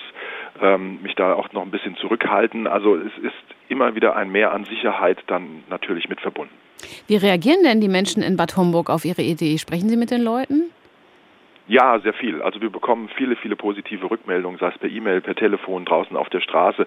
ähm, 0.60 1.00
mich 1.02 1.14
da 1.14 1.34
auch 1.34 1.52
noch 1.52 1.62
ein 1.62 1.70
bisschen 1.70 1.96
zurückhalten. 1.96 2.66
Also 2.66 2.96
es 2.96 3.16
ist 3.22 3.34
immer 3.68 3.94
wieder 3.94 4.16
ein 4.16 4.30
Mehr 4.30 4.52
an 4.52 4.64
Sicherheit 4.64 5.18
dann 5.26 5.62
natürlich 5.68 6.08
mit 6.08 6.20
verbunden. 6.20 6.54
Wie 7.06 7.16
reagieren 7.16 7.62
denn 7.64 7.80
die 7.80 7.88
Menschen 7.88 8.22
in 8.22 8.36
Bad 8.36 8.56
Homburg 8.56 8.90
auf 8.90 9.04
Ihre 9.04 9.22
Idee? 9.22 9.58
Sprechen 9.58 9.88
Sie 9.88 9.96
mit 9.96 10.10
den 10.10 10.22
Leuten? 10.22 10.70
Ja, 11.68 12.00
sehr 12.00 12.14
viel. 12.14 12.40
Also 12.40 12.62
wir 12.62 12.70
bekommen 12.70 13.10
viele, 13.14 13.36
viele 13.36 13.54
positive 13.54 14.10
Rückmeldungen, 14.10 14.58
sei 14.58 14.68
es 14.68 14.78
per 14.78 14.88
E-Mail, 14.88 15.20
per 15.20 15.34
Telefon, 15.34 15.84
draußen 15.84 16.16
auf 16.16 16.30
der 16.30 16.40
Straße, 16.40 16.86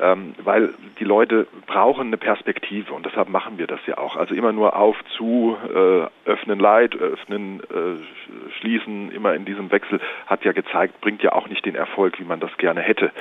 ähm, 0.00 0.34
weil 0.42 0.74
die 0.98 1.04
Leute 1.04 1.46
brauchen 1.66 2.08
eine 2.08 2.16
Perspektive 2.16 2.92
und 2.92 3.06
deshalb 3.06 3.28
machen 3.28 3.58
wir 3.58 3.66
das 3.66 3.80
ja 3.86 3.98
auch. 3.98 4.16
Also 4.16 4.34
immer 4.34 4.52
nur 4.52 4.76
auf, 4.76 4.96
zu, 5.16 5.56
äh, 5.68 6.28
öffnen, 6.28 6.58
Leid, 6.58 6.94
öffnen, 6.96 7.60
äh, 7.60 8.52
schließen, 8.60 9.12
immer 9.12 9.34
in 9.34 9.44
diesem 9.44 9.70
Wechsel 9.70 10.00
hat 10.26 10.44
ja 10.44 10.52
gezeigt, 10.52 11.00
bringt 11.00 11.22
ja 11.22 11.32
auch 11.32 11.48
nicht 11.48 11.64
den 11.64 11.74
Erfolg, 11.74 12.18
wie 12.18 12.24
man 12.24 12.40
das 12.40 12.56
gerne 12.56 12.80
hätte. 12.80 13.12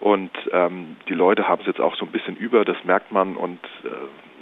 Und 0.00 0.30
ähm, 0.52 0.96
die 1.08 1.14
Leute 1.14 1.48
haben 1.48 1.60
es 1.60 1.66
jetzt 1.66 1.80
auch 1.80 1.96
so 1.96 2.06
ein 2.06 2.12
bisschen 2.12 2.36
über, 2.36 2.64
das 2.64 2.82
merkt 2.84 3.12
man 3.12 3.36
und 3.36 3.60
äh, 3.84 3.88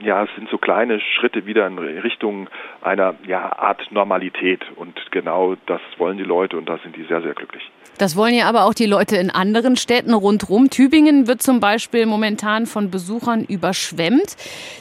ja, 0.03 0.25
es 0.25 0.31
sind 0.35 0.49
so 0.51 0.59
kleine 0.59 1.01
Schritte 1.01 1.47
wieder 1.47 1.67
in 1.67 1.79
Richtung 1.79 2.49
einer 2.83 3.15
ja, 3.27 3.59
Art 3.59 3.91
Normalität. 3.91 4.63
Und 4.77 4.99
genau 5.11 5.57
das 5.67 5.81
wollen 5.99 6.19
die 6.19 6.25
Leute 6.25 6.57
und 6.57 6.69
da 6.69 6.79
sind 6.79 6.97
die 6.97 7.05
sehr, 7.05 7.23
sehr 7.23 7.35
glücklich. 7.35 7.63
Das 7.99 8.17
wollen 8.17 8.33
ja 8.33 8.49
aber 8.49 8.65
auch 8.65 8.73
die 8.73 8.87
Leute 8.87 9.17
in 9.17 9.29
anderen 9.29 9.77
Städten 9.77 10.15
rundherum. 10.15 10.71
Tübingen 10.71 11.27
wird 11.27 11.43
zum 11.43 11.61
Beispiel 11.61 12.07
momentan 12.07 12.65
von 12.65 12.91
Besuchern 12.91 13.45
überschwemmt, 13.45 14.37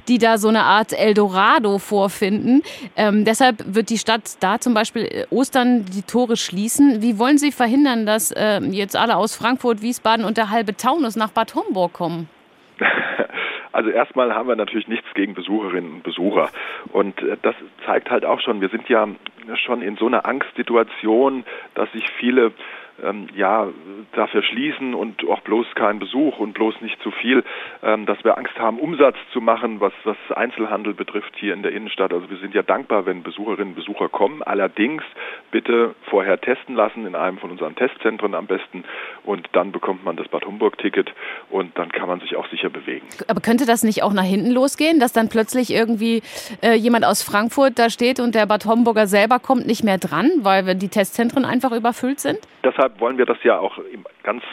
die 0.08 0.20
da 0.20 0.38
so 0.38 0.48
eine 0.48 0.64
Art 0.64 0.94
Eldorado 0.94 1.80
vorfinden. 1.80 2.62
Ähm, 2.96 3.26
deshalb 3.26 3.76
wird 3.76 3.90
die 3.90 3.98
Stadt 3.98 4.22
da 4.40 4.60
zum 4.60 4.74
Beispiel 4.74 5.04
äh, 5.04 5.26
Ostern 5.32 5.84
die 5.86 6.04
Tore 6.04 6.38
schließen. 6.38 7.02
Wie 7.02 7.20
wollen 7.20 7.38
Sie 7.38 7.52
verhindern, 7.52 8.06
dass 8.06 8.32
äh, 8.32 8.62
jetzt 8.72 8.96
alle 8.96 9.18
aus 9.18 9.36
Frankfurt, 9.36 9.82
Wiesbaden 9.82 10.24
und 10.24 10.38
der 10.38 10.50
halbe 10.50 10.78
Taunus 10.78 11.18
nach 11.18 11.32
Bad 11.32 11.56
Homburg 11.56 11.92
kommen? 11.92 12.30
Also 13.72 13.90
erstmal 13.90 14.34
haben 14.34 14.48
wir 14.48 14.56
natürlich 14.56 14.88
nichts 14.88 15.08
gegen 15.14 15.34
Besucherinnen 15.34 15.94
und 15.96 16.04
Besucher. 16.04 16.50
Und 16.92 17.22
äh, 17.22 17.38
das 17.42 17.56
zeigt 17.86 18.10
halt 18.10 18.26
auch 18.26 18.40
schon, 18.40 18.62
wir 18.62 18.70
sind 18.70 18.90
ja 18.90 19.08
schon 19.56 19.82
in 19.82 19.96
so 19.98 20.08
einer 20.08 20.26
Angstsituation, 20.26 21.44
dass 21.76 21.92
sich 21.92 22.10
viele 22.20 22.52
ähm, 23.04 23.28
ja, 23.36 23.68
dafür 24.14 24.44
schließen 24.44 24.94
und 24.94 25.28
auch 25.28 25.42
bloß 25.42 25.68
keinen 25.76 26.00
Besuch 26.00 26.40
und 26.40 26.54
bloß 26.54 26.82
nicht 26.82 27.02
zu 27.02 27.12
viel, 27.12 27.44
ähm, 27.84 28.06
dass 28.06 28.24
wir 28.24 28.38
Angst 28.38 28.58
haben, 28.58 28.80
Umsatz 28.80 29.16
zu 29.34 29.42
machen, 29.42 29.80
was, 29.80 29.94
was 30.04 30.18
Einzelhandel 30.36 30.94
betrifft 30.94 31.34
hier 31.36 31.54
in 31.54 31.64
der 31.64 31.72
Innenstadt. 31.72 32.14
Also 32.14 32.30
wir 32.30 32.38
sind 32.38 32.54
ja 32.54 32.64
dankbar, 32.64 33.06
wenn 33.06 33.24
Besucherinnen 33.24 33.70
und 33.70 33.76
Besucher 33.76 34.10
kommen. 34.10 34.44
Allerdings 34.44 35.04
bitte 35.52 35.96
vorher 36.10 36.40
testen 36.40 36.76
lassen 36.76 37.06
in 37.06 37.16
einem 37.16 37.38
von 37.38 37.52
unseren 37.52 37.76
Testzentren 37.76 38.36
am 38.36 38.48
besten 38.48 38.84
und 39.24 39.48
dann 39.54 39.72
bekommt 39.72 40.04
man 40.04 40.16
das 40.16 40.28
Bad 40.28 40.46
Homburg-Ticket 40.46 41.14
und 41.50 41.78
dann 41.78 41.92
kann 41.92 42.08
man 42.08 42.20
sich 42.20 42.36
auch 42.36 42.48
sicher 42.50 42.70
bewegen. 42.70 43.06
Aber 43.28 43.42
könnte 43.42 43.66
das 43.66 43.84
nicht 43.84 44.04
auch 44.04 44.14
nach 44.14 44.24
hinten 44.24 44.52
losgehen, 44.52 45.00
dass 45.00 45.14
dann 45.14 45.30
plötzlich 45.30 45.72
irgendwie 45.72 46.22
äh, 46.62 46.74
jemand 46.74 47.06
aus 47.06 47.24
Frankfurt 47.24 47.78
da 47.78 47.90
steht 47.90 48.20
und 48.20 48.36
der 48.36 48.46
Bad 48.46 48.66
Homburger 48.66 49.08
selber 49.08 49.40
kommt 49.40 49.68
nicht 49.68 49.84
mehr 49.84 49.98
dran, 49.98 50.32
weil 50.42 50.76
die 50.76 50.90
Testzentren 50.90 51.46
einfach 51.46 51.72
überfüllt 51.72 52.20
sind? 52.20 52.40
Deshalb 52.64 52.89
deshalb 52.90 53.00
wollen 53.00 53.18
wir 53.18 53.26
das 53.26 53.38
ja 53.44 53.60
auch 53.60 53.80
ganz 54.24 54.44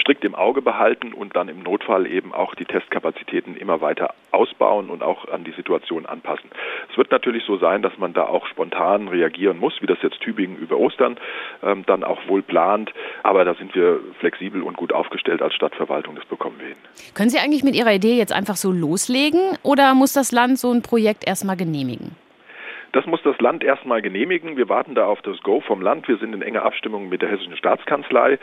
strikt 0.00 0.24
im 0.24 0.34
Auge 0.34 0.62
behalten 0.62 1.12
und 1.12 1.36
dann 1.36 1.48
im 1.48 1.62
Notfall 1.62 2.06
eben 2.06 2.34
auch 2.34 2.54
die 2.54 2.64
Testkapazitäten 2.64 3.56
immer 3.56 3.80
weiter 3.80 4.14
ausbauen 4.32 4.90
und 4.90 5.02
auch 5.02 5.28
an 5.28 5.44
die 5.44 5.52
Situation 5.52 6.06
anpassen. 6.06 6.50
Es 6.90 6.96
wird 6.96 7.10
natürlich 7.10 7.44
so 7.44 7.56
sein, 7.56 7.82
dass 7.82 7.96
man 7.98 8.12
da 8.12 8.24
auch 8.26 8.46
spontan 8.46 9.08
reagieren 9.08 9.58
muss, 9.58 9.80
wie 9.80 9.86
das 9.86 9.98
jetzt 10.02 10.20
Tübingen 10.20 10.56
über 10.56 10.76
Ostern 10.76 11.16
ähm, 11.62 11.84
dann 11.86 12.04
auch 12.04 12.26
wohl 12.28 12.42
plant. 12.42 12.92
Aber 13.22 13.44
da 13.44 13.54
sind 13.54 13.74
wir 13.74 14.00
flexibel 14.18 14.62
und 14.62 14.76
gut 14.76 14.92
aufgestellt 14.92 15.42
als 15.42 15.54
Stadtverwaltung. 15.54 16.16
Das 16.16 16.26
bekommen 16.26 16.56
wir 16.58 16.68
hin. 16.68 16.76
Können 17.14 17.30
Sie 17.30 17.38
eigentlich 17.38 17.64
mit 17.64 17.74
Ihrer 17.74 17.92
Idee 17.92 18.16
jetzt 18.16 18.32
einfach 18.32 18.56
so 18.56 18.72
loslegen 18.72 19.40
oder 19.62 19.94
muss 19.94 20.12
das 20.12 20.32
Land 20.32 20.58
so 20.58 20.72
ein 20.72 20.82
Projekt 20.82 21.26
erstmal 21.26 21.56
genehmigen? 21.56 22.16
Das 22.94 23.06
muss 23.06 23.20
das 23.24 23.36
Land 23.40 23.64
erstmal 23.64 24.02
genehmigen. 24.02 24.56
Wir 24.56 24.68
warten 24.68 24.94
da 24.94 25.06
auf 25.06 25.20
das 25.20 25.42
Go 25.42 25.60
vom 25.60 25.82
Land. 25.82 26.06
Wir 26.06 26.16
sind 26.16 26.32
in 26.32 26.42
enger 26.42 26.64
Abstimmung 26.64 27.08
mit 27.08 27.22
der 27.22 27.28
Hessischen 27.28 27.56
Staatskanzlei. 27.56 28.38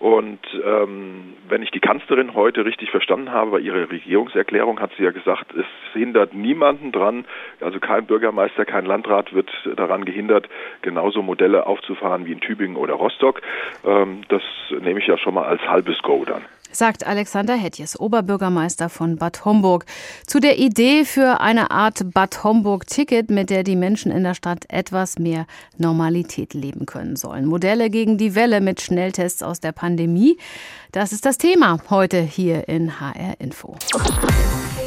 Und 0.00 0.40
ähm, 0.64 1.34
wenn 1.48 1.62
ich 1.62 1.70
die 1.70 1.78
Kanzlerin 1.78 2.34
heute 2.34 2.64
richtig 2.64 2.90
verstanden 2.90 3.30
habe, 3.30 3.52
bei 3.52 3.60
ihrer 3.60 3.88
Regierungserklärung 3.88 4.80
hat 4.80 4.90
sie 4.96 5.04
ja 5.04 5.12
gesagt, 5.12 5.54
es 5.54 5.64
hindert 5.92 6.34
niemanden 6.34 6.90
dran, 6.90 7.24
also 7.60 7.78
kein 7.78 8.06
Bürgermeister, 8.06 8.64
kein 8.64 8.84
Landrat 8.84 9.32
wird 9.32 9.48
daran 9.76 10.04
gehindert, 10.04 10.48
genauso 10.82 11.22
Modelle 11.22 11.64
aufzufahren 11.68 12.26
wie 12.26 12.32
in 12.32 12.40
Tübingen 12.40 12.76
oder 12.76 12.94
Rostock. 12.94 13.42
Ähm, 13.84 14.22
das 14.28 14.42
nehme 14.80 14.98
ich 14.98 15.06
ja 15.06 15.16
schon 15.18 15.34
mal 15.34 15.44
als 15.44 15.62
halbes 15.68 16.02
Go 16.02 16.24
dann 16.24 16.42
sagt 16.74 17.06
Alexander 17.06 17.54
Hetjes, 17.54 17.98
Oberbürgermeister 17.98 18.88
von 18.88 19.16
Bad 19.16 19.44
Homburg. 19.44 19.86
Zu 20.26 20.40
der 20.40 20.58
Idee 20.58 21.04
für 21.04 21.40
eine 21.40 21.70
Art 21.70 22.12
Bad 22.12 22.44
Homburg-Ticket, 22.44 23.30
mit 23.30 23.50
der 23.50 23.64
die 23.64 23.76
Menschen 23.76 24.10
in 24.10 24.24
der 24.24 24.34
Stadt 24.34 24.64
etwas 24.68 25.18
mehr 25.18 25.46
Normalität 25.78 26.54
leben 26.54 26.86
können 26.86 27.16
sollen. 27.16 27.46
Modelle 27.46 27.90
gegen 27.90 28.18
die 28.18 28.34
Welle 28.34 28.60
mit 28.60 28.80
Schnelltests 28.80 29.42
aus 29.42 29.60
der 29.60 29.72
Pandemie. 29.72 30.38
Das 30.92 31.12
ist 31.12 31.24
das 31.24 31.38
Thema 31.38 31.78
heute 31.90 32.20
hier 32.20 32.68
in 32.68 33.00
HR 33.00 33.40
Info. 33.40 33.76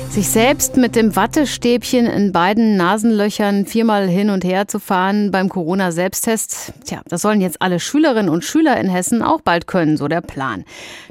Sich 0.10 0.30
selbst 0.30 0.78
mit 0.78 0.96
dem 0.96 1.16
Wattestäbchen 1.16 2.08
in 2.08 2.32
beiden 2.32 2.76
Nasenlöchern 2.76 3.68
viermal 3.68 4.08
hin 4.08 4.32
und 4.32 4.44
her 4.44 4.68
zu 4.68 4.80
fahren 4.80 5.30
beim 5.30 5.48
Corona-Selbsttest, 5.48 6.74
tja, 6.86 7.02
das 7.08 7.22
sollen 7.22 7.40
jetzt 7.40 7.62
alle 7.62 7.80
Schülerinnen 7.80 8.30
und 8.30 8.44
Schüler 8.44 8.80
in 8.80 8.90
Hessen 8.90 9.22
auch 9.22 9.42
bald 9.42 9.68
können, 9.68 9.96
so 9.96 10.08
der 10.08 10.22
Plan. 10.22 10.64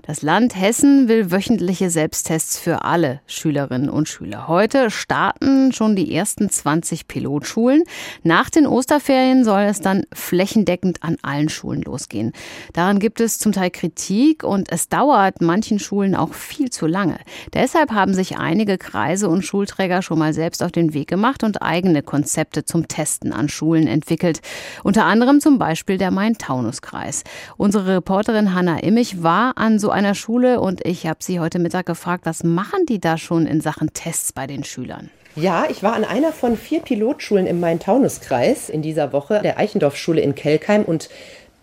Das 0.06 0.22
Land 0.22 0.54
Hessen 0.54 1.08
will 1.08 1.32
wöchentliche 1.32 1.90
Selbsttests 1.90 2.58
für 2.58 2.84
alle 2.84 3.20
Schülerinnen 3.26 3.90
und 3.90 4.08
Schüler. 4.08 4.46
Heute 4.46 4.90
starten 4.90 5.72
schon 5.72 5.96
die 5.96 6.14
ersten 6.14 6.48
20 6.48 7.08
Pilotschulen. 7.08 7.82
Nach 8.22 8.48
den 8.48 8.66
Osterferien 8.66 9.44
soll 9.44 9.62
es 9.62 9.80
dann 9.80 10.04
flächendeckend 10.12 11.02
an 11.02 11.16
allen 11.22 11.48
Schulen 11.48 11.82
losgehen. 11.82 12.32
Daran 12.72 13.00
gibt 13.00 13.20
es 13.20 13.38
zum 13.38 13.52
Teil 13.52 13.70
Kritik 13.70 14.44
und 14.44 14.70
es 14.70 14.88
dauert 14.88 15.40
manchen 15.40 15.78
Schulen 15.80 16.14
auch 16.14 16.34
viel 16.34 16.70
zu 16.70 16.86
lange. 16.86 17.18
Deshalb 17.52 17.90
haben 17.90 18.14
sich 18.14 18.38
einige 18.38 18.78
Kreise 18.86 19.28
und 19.28 19.42
Schulträger 19.42 20.00
schon 20.00 20.18
mal 20.18 20.32
selbst 20.32 20.62
auf 20.62 20.70
den 20.70 20.94
Weg 20.94 21.08
gemacht 21.08 21.42
und 21.42 21.60
eigene 21.60 22.02
Konzepte 22.02 22.64
zum 22.64 22.86
Testen 22.86 23.32
an 23.32 23.48
Schulen 23.48 23.88
entwickelt. 23.88 24.40
Unter 24.84 25.04
anderem 25.06 25.40
zum 25.40 25.58
Beispiel 25.58 25.98
der 25.98 26.12
Main-Taunus-Kreis. 26.12 27.24
Unsere 27.56 27.96
Reporterin 27.96 28.54
Hanna 28.54 28.78
Immich 28.78 29.24
war 29.24 29.58
an 29.58 29.80
so 29.80 29.90
einer 29.90 30.14
Schule 30.14 30.60
und 30.60 30.86
ich 30.86 31.06
habe 31.06 31.18
sie 31.20 31.40
heute 31.40 31.58
Mittag 31.58 31.86
gefragt, 31.86 32.26
was 32.26 32.44
machen 32.44 32.86
die 32.88 33.00
da 33.00 33.18
schon 33.18 33.46
in 33.46 33.60
Sachen 33.60 33.92
Tests 33.92 34.32
bei 34.32 34.46
den 34.46 34.62
Schülern? 34.62 35.10
Ja, 35.34 35.66
ich 35.68 35.82
war 35.82 35.94
an 35.94 36.04
einer 36.04 36.32
von 36.32 36.56
vier 36.56 36.80
Pilotschulen 36.80 37.46
im 37.46 37.60
Main-Taunus-Kreis 37.60 38.70
in 38.70 38.80
dieser 38.80 39.12
Woche, 39.12 39.40
der 39.42 39.58
Eichendorf-Schule 39.58 40.20
in 40.20 40.34
Kelkheim. 40.34 40.82
Und 40.82 41.10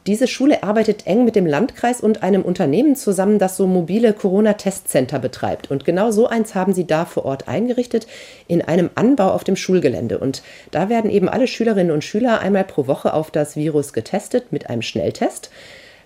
diese 0.05 0.27
Schule 0.27 0.63
arbeitet 0.63 1.07
eng 1.07 1.23
mit 1.23 1.35
dem 1.35 1.45
Landkreis 1.45 2.01
und 2.01 2.23
einem 2.23 2.41
Unternehmen 2.41 2.95
zusammen, 2.95 3.39
das 3.39 3.55
so 3.55 3.67
mobile 3.67 4.11
Corona-Testcenter 4.11 5.17
betreibt. 5.19 5.71
Und 5.71 5.85
genau 5.85 6.11
so 6.11 6.27
eins 6.27 6.55
haben 6.55 6.73
sie 6.73 6.85
da 6.85 7.05
vor 7.05 7.23
Ort 7.23 7.47
eingerichtet, 7.47 8.07
in 8.47 8.61
einem 8.61 8.89
Anbau 8.95 9.31
auf 9.31 9.45
dem 9.45 9.55
Schulgelände. 9.55 10.17
Und 10.17 10.43
da 10.71 10.89
werden 10.89 11.09
eben 11.09 11.29
alle 11.29 11.47
Schülerinnen 11.47 11.91
und 11.91 12.03
Schüler 12.03 12.41
einmal 12.41 12.65
pro 12.65 12.87
Woche 12.87 13.13
auf 13.13 13.31
das 13.31 13.55
Virus 13.55 13.93
getestet 13.93 14.51
mit 14.51 14.69
einem 14.69 14.81
Schnelltest. 14.81 15.49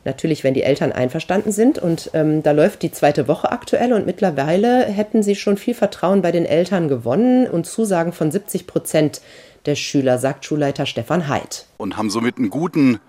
Natürlich, 0.05 0.43
wenn 0.43 0.53
die 0.53 0.63
Eltern 0.63 0.91
einverstanden 0.91 1.51
sind. 1.51 1.79
Und 1.79 2.11
ähm, 2.13 2.43
da 2.43 2.51
läuft 2.51 2.83
die 2.83 2.91
zweite 2.91 3.27
Woche 3.27 3.51
aktuell 3.51 3.93
und 3.93 4.05
mittlerweile 4.05 4.85
hätten 4.85 5.23
sie 5.23 5.35
schon 5.35 5.57
viel 5.57 5.73
Vertrauen 5.73 6.21
bei 6.21 6.31
den 6.31 6.45
Eltern 6.45 6.87
gewonnen 6.87 7.47
und 7.47 7.65
Zusagen 7.65 8.13
von 8.13 8.29
70 8.29 8.67
Prozent 8.67 9.21
der 9.65 9.75
Schüler, 9.75 10.19
sagt 10.19 10.45
Schulleiter 10.45 10.85
Stefan 10.85 11.27
Heid. 11.27 11.65
Und 11.77 11.97
haben 11.97 12.11
somit 12.11 12.37
einen 12.37 12.51
guten 12.51 12.99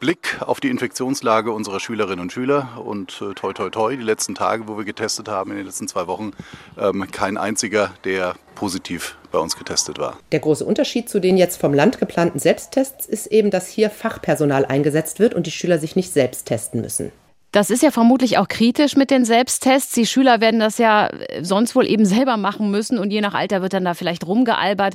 Blick 0.00 0.38
auf 0.40 0.60
die 0.60 0.68
Infektionslage 0.68 1.52
unserer 1.52 1.78
Schülerinnen 1.78 2.20
und 2.20 2.32
Schüler 2.32 2.82
und 2.82 3.22
äh, 3.22 3.34
toi 3.34 3.52
toi 3.52 3.68
toi, 3.68 3.94
die 3.94 4.02
letzten 4.02 4.34
Tage, 4.34 4.66
wo 4.66 4.78
wir 4.78 4.84
getestet 4.84 5.28
haben 5.28 5.50
in 5.50 5.58
den 5.58 5.66
letzten 5.66 5.86
zwei 5.86 6.06
Wochen, 6.06 6.32
ähm, 6.78 7.06
kein 7.12 7.36
einziger, 7.36 7.92
der 8.04 8.34
positiv 8.54 9.16
bei 9.30 9.38
uns 9.38 9.56
getestet 9.56 9.98
war. 9.98 10.18
Der 10.32 10.40
große 10.40 10.64
Unterschied 10.64 11.08
zu 11.08 11.20
den 11.20 11.36
jetzt 11.36 11.60
vom 11.60 11.74
Land 11.74 11.98
geplanten 11.98 12.38
Selbsttests 12.38 13.06
ist 13.06 13.26
eben, 13.26 13.50
dass 13.50 13.68
hier 13.68 13.90
Fachpersonal 13.90 14.64
eingesetzt 14.64 15.20
wird 15.20 15.34
und 15.34 15.46
die 15.46 15.52
Schüler 15.52 15.78
sich 15.78 15.96
nicht 15.96 16.12
selbst 16.12 16.46
testen 16.46 16.80
müssen. 16.80 17.12
Das 17.52 17.68
ist 17.68 17.82
ja 17.82 17.90
vermutlich 17.90 18.38
auch 18.38 18.46
kritisch 18.48 18.96
mit 18.96 19.10
den 19.10 19.24
Selbsttests. 19.24 19.92
Die 19.92 20.06
Schüler 20.06 20.40
werden 20.40 20.60
das 20.60 20.78
ja 20.78 21.08
äh, 21.08 21.44
sonst 21.44 21.74
wohl 21.74 21.86
eben 21.86 22.06
selber 22.06 22.38
machen 22.38 22.70
müssen 22.70 22.98
und 22.98 23.10
je 23.10 23.20
nach 23.20 23.34
Alter 23.34 23.60
wird 23.60 23.74
dann 23.74 23.84
da 23.84 23.94
vielleicht 23.94 24.26
rumgealbert. 24.26 24.94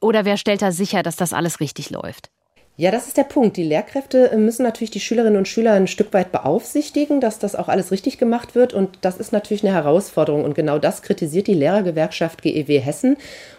Oder 0.00 0.24
wer 0.24 0.36
stellt 0.36 0.62
da 0.62 0.70
sicher, 0.70 1.02
dass 1.02 1.16
das 1.16 1.32
alles 1.32 1.58
richtig 1.58 1.90
läuft? 1.90 2.30
Ja, 2.78 2.90
das 2.90 3.06
ist 3.06 3.16
der 3.16 3.24
Punkt. 3.24 3.56
Die 3.56 3.62
Lehrkräfte 3.62 4.36
müssen 4.36 4.62
natürlich 4.62 4.90
die 4.90 5.00
Schülerinnen 5.00 5.38
und 5.38 5.48
Schüler 5.48 5.72
ein 5.72 5.86
Stück 5.86 6.12
weit 6.12 6.30
beaufsichtigen, 6.30 7.22
dass 7.22 7.38
das 7.38 7.54
auch 7.54 7.68
alles 7.68 7.90
richtig 7.90 8.18
gemacht 8.18 8.54
wird. 8.54 8.74
Und 8.74 8.98
das 9.00 9.16
ist 9.16 9.32
natürlich 9.32 9.64
eine 9.64 9.72
Herausforderung. 9.72 10.44
Und 10.44 10.54
genau 10.54 10.78
das 10.78 11.00
kritisiert 11.00 11.46
die 11.46 11.54
Lehrergewerkschaft 11.54 12.42
GEW 12.42 12.78
Hessen 12.78 13.16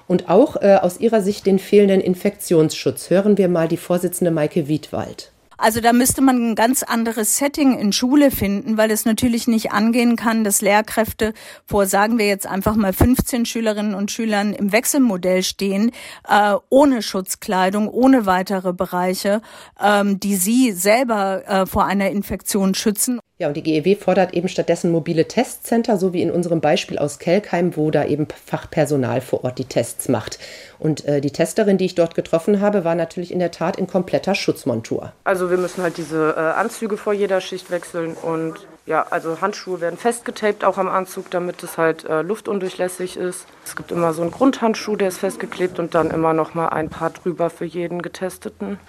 und 0.07 0.29
auch 0.29 0.61
äh, 0.61 0.75
aus 0.75 0.99
ihrer 0.99 1.21
Sicht 1.21 1.47
den 1.47 1.57
fehlenden 1.57 1.99
Infektionsschutz. 1.99 3.09
Hören 3.09 3.39
wir 3.39 3.47
mal 3.47 3.67
die 3.67 3.77
Vorsitzende 3.77 4.29
Maike 4.29 4.67
Wiedwald. 4.67 5.31
Also 5.57 5.81
da 5.81 5.91
müsste 5.91 6.21
man 6.21 6.51
ein 6.51 6.55
ganz 6.55 6.83
anderes 6.83 7.37
Setting 7.37 7.77
in 7.79 7.91
Schule 7.91 8.29
finden, 8.29 8.77
weil 8.77 8.91
es 8.91 9.05
natürlich 9.05 9.47
nicht 9.47 9.71
angehen 9.71 10.15
kann, 10.15 10.43
dass 10.43 10.61
Lehrkräfte 10.61 11.33
vor, 11.65 11.87
sagen 11.87 12.19
wir 12.19 12.27
jetzt 12.27 12.45
einfach 12.45 12.75
mal 12.75 12.93
15 12.93 13.45
Schülerinnen 13.45 13.95
und 13.95 14.11
Schülern 14.11 14.53
im 14.53 14.71
Wechselmodell 14.71 15.41
stehen, 15.41 15.91
äh, 16.27 16.55
ohne 16.69 17.01
Schutzkleidung, 17.01 17.87
ohne 17.87 18.27
weitere 18.27 18.71
Bereiche, 18.71 19.41
ähm, 19.81 20.19
die 20.19 20.35
sie 20.35 20.73
selber 20.73 21.43
äh, 21.47 21.65
vor 21.65 21.85
einer 21.85 22.11
Infektion 22.11 22.75
schützen. 22.75 23.19
Ja, 23.39 23.47
und 23.47 23.53
die 23.53 23.61
GEW 23.61 23.95
fordert 23.95 24.33
eben 24.33 24.49
stattdessen 24.49 24.91
mobile 24.91 25.27
Testcenter, 25.27 25.97
so 25.97 26.11
wie 26.11 26.23
in 26.23 26.31
unserem 26.31 26.59
Beispiel 26.59 26.97
aus 26.97 27.19
Kelkheim, 27.19 27.77
wo 27.77 27.91
da 27.91 28.03
eben 28.03 28.27
Fachpersonal 28.45 29.21
vor 29.21 29.43
Ort 29.43 29.59
die 29.59 29.65
Tests 29.65 30.09
macht. 30.09 30.39
Und 30.79 31.05
äh, 31.05 31.21
die 31.21 31.29
Testerin, 31.29 31.77
die 31.77 31.85
ich 31.85 31.93
dort 31.93 32.15
getroffen 32.15 32.61
habe, 32.61 32.83
war 32.83 32.95
natürlich 32.95 33.31
in 33.31 33.37
der 33.37 33.51
Tat 33.51 33.77
in 33.77 33.85
kompletter 33.85 34.33
Schutzmontur. 34.33 35.13
Also 35.23 35.51
wir 35.51 35.57
müssen 35.57 35.83
halt 35.83 35.97
diese 35.97 36.33
äh, 36.35 36.39
Anzüge 36.39 36.97
vor 36.97 37.13
jeder 37.13 37.39
Schicht 37.39 37.69
wechseln 37.69 38.15
und 38.15 38.65
ja, 38.87 39.05
also 39.07 39.39
Handschuhe 39.39 39.81
werden 39.81 39.99
festgetaped 39.99 40.63
auch 40.63 40.79
am 40.79 40.87
Anzug, 40.87 41.29
damit 41.29 41.61
es 41.61 41.77
halt 41.77 42.05
äh, 42.05 42.23
luftundurchlässig 42.23 43.17
ist. 43.17 43.45
Es 43.63 43.75
gibt 43.75 43.91
immer 43.91 44.13
so 44.13 44.23
einen 44.23 44.31
Grundhandschuh, 44.31 44.95
der 44.95 45.09
ist 45.09 45.19
festgeklebt 45.19 45.77
und 45.77 45.93
dann 45.93 46.09
immer 46.09 46.33
noch 46.33 46.55
mal 46.55 46.69
ein 46.69 46.89
paar 46.89 47.11
drüber 47.11 47.51
für 47.51 47.65
jeden 47.65 48.01
Getesteten. 48.01 48.79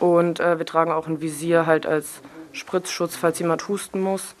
Und 0.00 0.40
äh, 0.40 0.58
wir 0.58 0.66
tragen 0.66 0.90
auch 0.90 1.06
ein 1.06 1.20
Visier 1.20 1.66
halt 1.66 1.86
als 1.86 2.20
Spritzschutz, 2.56 3.16
falls 3.16 3.38
jemand 3.38 3.68
husten 3.68 4.00
muss. 4.00 4.34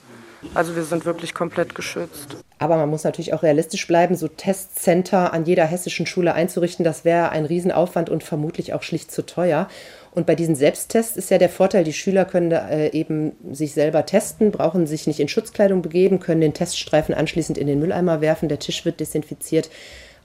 Also 0.54 0.76
wir 0.76 0.82
sind 0.82 1.04
wirklich 1.04 1.34
komplett 1.34 1.74
geschützt. 1.74 2.36
Aber 2.58 2.76
man 2.76 2.88
muss 2.88 3.04
natürlich 3.04 3.34
auch 3.34 3.42
realistisch 3.42 3.86
bleiben, 3.86 4.16
so 4.16 4.28
Testcenter 4.28 5.32
an 5.32 5.44
jeder 5.44 5.64
hessischen 5.64 6.06
Schule 6.06 6.34
einzurichten, 6.34 6.84
das 6.84 7.04
wäre 7.04 7.30
ein 7.30 7.44
Riesenaufwand 7.44 8.08
und 8.08 8.24
vermutlich 8.24 8.72
auch 8.72 8.82
schlicht 8.82 9.10
zu 9.10 9.26
teuer. 9.26 9.68
Und 10.12 10.26
bei 10.26 10.34
diesen 10.34 10.54
Selbsttests 10.54 11.16
ist 11.16 11.30
ja 11.30 11.36
der 11.36 11.50
Vorteil, 11.50 11.84
die 11.84 11.92
Schüler 11.92 12.24
können 12.24 12.50
äh, 12.52 12.88
eben 12.92 13.32
sich 13.52 13.74
selber 13.74 14.06
testen, 14.06 14.50
brauchen 14.50 14.86
sich 14.86 15.06
nicht 15.06 15.20
in 15.20 15.28
Schutzkleidung 15.28 15.82
begeben, 15.82 16.20
können 16.20 16.40
den 16.40 16.54
Teststreifen 16.54 17.14
anschließend 17.14 17.58
in 17.58 17.66
den 17.66 17.80
Mülleimer 17.80 18.22
werfen, 18.22 18.48
der 18.48 18.58
Tisch 18.58 18.84
wird 18.86 19.00
desinfiziert. 19.00 19.68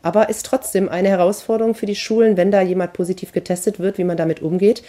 Aber 0.02 0.30
ist 0.30 0.46
trotzdem 0.46 0.90
eine 0.90 1.10
Herausforderung 1.10 1.76
für 1.76 1.86
die 1.86 1.96
Schulen, 1.96 2.38
wenn 2.38 2.52
da 2.52 2.62
jemand 2.62 2.94
positiv 2.94 3.34
getestet 3.34 3.80
wird, 3.80 3.98
wie 3.98 4.04
man 4.04 4.18
damit 4.18 4.42
umgeht. 4.42 4.82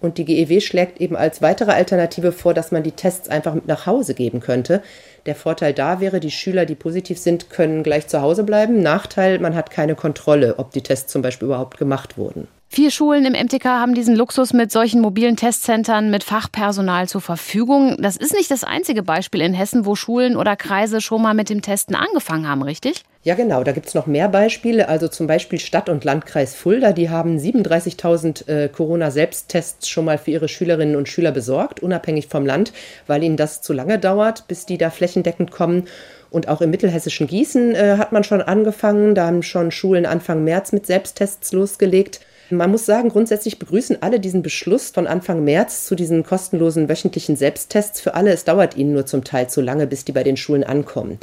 Und 0.00 0.18
die 0.18 0.24
GEW 0.24 0.60
schlägt 0.60 1.00
eben 1.00 1.16
als 1.16 1.42
weitere 1.42 1.72
Alternative 1.72 2.32
vor, 2.32 2.54
dass 2.54 2.70
man 2.70 2.82
die 2.82 2.92
Tests 2.92 3.28
einfach 3.28 3.54
mit 3.54 3.66
nach 3.66 3.86
Hause 3.86 4.14
geben 4.14 4.40
könnte. 4.40 4.82
Der 5.26 5.34
Vorteil 5.34 5.74
da 5.74 6.00
wäre, 6.00 6.20
die 6.20 6.30
Schüler, 6.30 6.66
die 6.66 6.76
positiv 6.76 7.18
sind, 7.18 7.50
können 7.50 7.82
gleich 7.82 8.06
zu 8.06 8.22
Hause 8.22 8.44
bleiben. 8.44 8.80
Nachteil, 8.80 9.40
man 9.40 9.56
hat 9.56 9.70
keine 9.70 9.96
Kontrolle, 9.96 10.58
ob 10.58 10.70
die 10.70 10.82
Tests 10.82 11.12
zum 11.12 11.22
Beispiel 11.22 11.46
überhaupt 11.46 11.78
gemacht 11.78 12.16
wurden. 12.16 12.46
Vier 12.70 12.90
Schulen 12.90 13.24
im 13.24 13.32
MTK 13.32 13.64
haben 13.64 13.94
diesen 13.94 14.14
Luxus 14.14 14.52
mit 14.52 14.70
solchen 14.70 15.00
mobilen 15.00 15.36
Testzentren 15.36 16.10
mit 16.10 16.22
Fachpersonal 16.22 17.08
zur 17.08 17.22
Verfügung. 17.22 17.96
Das 17.98 18.18
ist 18.18 18.34
nicht 18.34 18.50
das 18.50 18.62
einzige 18.62 19.02
Beispiel 19.02 19.40
in 19.40 19.54
Hessen, 19.54 19.86
wo 19.86 19.94
Schulen 19.94 20.36
oder 20.36 20.54
Kreise 20.54 21.00
schon 21.00 21.22
mal 21.22 21.32
mit 21.32 21.48
dem 21.48 21.62
Testen 21.62 21.96
angefangen 21.96 22.46
haben, 22.46 22.62
richtig? 22.62 23.04
Ja, 23.22 23.34
genau. 23.34 23.64
Da 23.64 23.72
gibt 23.72 23.86
es 23.86 23.94
noch 23.94 24.06
mehr 24.06 24.28
Beispiele. 24.28 24.86
Also 24.88 25.08
zum 25.08 25.26
Beispiel 25.26 25.58
Stadt- 25.58 25.88
und 25.88 26.04
Landkreis 26.04 26.54
Fulda. 26.54 26.92
Die 26.92 27.08
haben 27.08 27.38
37.000 27.38 28.48
äh, 28.48 28.68
Corona-Selbsttests 28.68 29.88
schon 29.88 30.04
mal 30.04 30.18
für 30.18 30.32
ihre 30.32 30.48
Schülerinnen 30.48 30.94
und 30.94 31.08
Schüler 31.08 31.32
besorgt, 31.32 31.80
unabhängig 31.82 32.28
vom 32.28 32.44
Land, 32.44 32.74
weil 33.06 33.22
ihnen 33.22 33.38
das 33.38 33.62
zu 33.62 33.72
lange 33.72 33.98
dauert, 33.98 34.46
bis 34.46 34.66
die 34.66 34.76
da 34.76 34.90
flächendeckend 34.90 35.50
kommen. 35.50 35.88
Und 36.30 36.48
auch 36.48 36.60
im 36.60 36.70
mittelhessischen 36.70 37.26
Gießen 37.26 37.74
äh, 37.74 37.96
hat 37.96 38.12
man 38.12 38.24
schon 38.24 38.42
angefangen. 38.42 39.14
Da 39.14 39.26
haben 39.26 39.42
schon 39.42 39.70
Schulen 39.70 40.04
Anfang 40.04 40.44
März 40.44 40.72
mit 40.72 40.86
Selbsttests 40.86 41.52
losgelegt. 41.52 42.20
Man 42.50 42.70
muss 42.70 42.86
sagen, 42.86 43.10
grundsätzlich 43.10 43.58
begrüßen 43.58 44.02
alle 44.02 44.20
diesen 44.20 44.42
Beschluss 44.42 44.88
von 44.88 45.06
Anfang 45.06 45.44
März 45.44 45.84
zu 45.84 45.94
diesen 45.94 46.24
kostenlosen 46.24 46.88
wöchentlichen 46.88 47.36
Selbsttests 47.36 48.00
für 48.00 48.14
alle. 48.14 48.32
Es 48.32 48.44
dauert 48.44 48.74
ihnen 48.74 48.94
nur 48.94 49.04
zum 49.04 49.22
Teil 49.22 49.50
zu 49.50 49.60
lange, 49.60 49.86
bis 49.86 50.06
die 50.06 50.12
bei 50.12 50.22
den 50.22 50.38
Schulen 50.38 50.64
ankommen. 50.64 51.18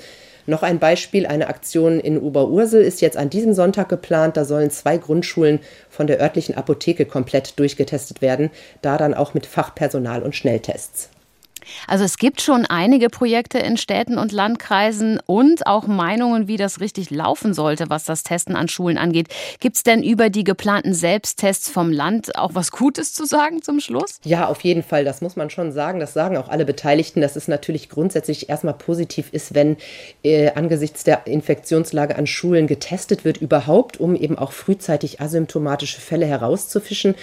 Noch 0.45 0.61
ein 0.61 0.77
Beispiel, 0.77 1.25
eine 1.25 1.47
Aktion 1.47 1.99
in 1.99 2.19
Oberursel 2.19 2.83
ist 2.83 3.01
jetzt 3.01 3.17
an 3.17 3.31
diesem 3.31 3.55
Sonntag 3.55 3.89
geplant. 3.89 4.37
Da 4.37 4.45
sollen 4.45 4.69
zwei 4.69 4.99
Grundschulen 4.99 5.61
von 5.89 6.05
der 6.05 6.21
örtlichen 6.21 6.55
Apotheke 6.55 7.07
komplett 7.07 7.57
durchgetestet 7.57 8.21
werden, 8.21 8.51
da 8.83 8.97
dann 8.97 9.15
auch 9.15 9.33
mit 9.33 9.47
Fachpersonal 9.47 10.21
und 10.21 10.35
Schnelltests. 10.35 11.09
Also 11.87 12.03
es 12.03 12.17
gibt 12.17 12.41
schon 12.41 12.65
einige 12.65 13.09
Projekte 13.09 13.59
in 13.59 13.77
Städten 13.77 14.17
und 14.17 14.31
Landkreisen 14.31 15.19
und 15.25 15.67
auch 15.67 15.87
Meinungen, 15.87 16.47
wie 16.47 16.57
das 16.57 16.79
richtig 16.79 17.09
laufen 17.09 17.53
sollte, 17.53 17.89
was 17.89 18.05
das 18.05 18.23
Testen 18.23 18.55
an 18.55 18.67
Schulen 18.67 18.97
angeht. 18.97 19.27
Gibt 19.59 19.75
es 19.75 19.83
denn 19.83 20.03
über 20.03 20.29
die 20.29 20.43
geplanten 20.43 20.93
Selbsttests 20.93 21.69
vom 21.69 21.91
Land 21.91 22.35
auch 22.37 22.51
was 22.53 22.71
Gutes 22.71 23.13
zu 23.13 23.25
sagen 23.25 23.61
zum 23.61 23.79
Schluss? 23.79 24.19
Ja, 24.23 24.47
auf 24.47 24.61
jeden 24.61 24.83
Fall. 24.83 25.05
Das 25.05 25.21
muss 25.21 25.35
man 25.35 25.49
schon 25.49 25.71
sagen. 25.71 25.99
Das 25.99 26.13
sagen 26.13 26.37
auch 26.37 26.49
alle 26.49 26.65
Beteiligten, 26.65 27.21
dass 27.21 27.35
es 27.35 27.47
natürlich 27.47 27.89
grundsätzlich 27.89 28.49
erstmal 28.49 28.73
positiv 28.73 29.29
ist, 29.31 29.53
wenn 29.53 29.77
äh, 30.23 30.51
angesichts 30.51 31.03
der 31.03 31.27
Infektionslage 31.27 32.15
an 32.15 32.27
Schulen 32.27 32.67
getestet 32.67 33.25
wird 33.25 33.37
überhaupt, 33.37 33.99
um 33.99 34.15
eben 34.15 34.37
auch 34.37 34.51
frühzeitig 34.51 35.21
asymptomatische 35.21 36.01
Fälle 36.01 36.25
herauszufischen. 36.25 37.15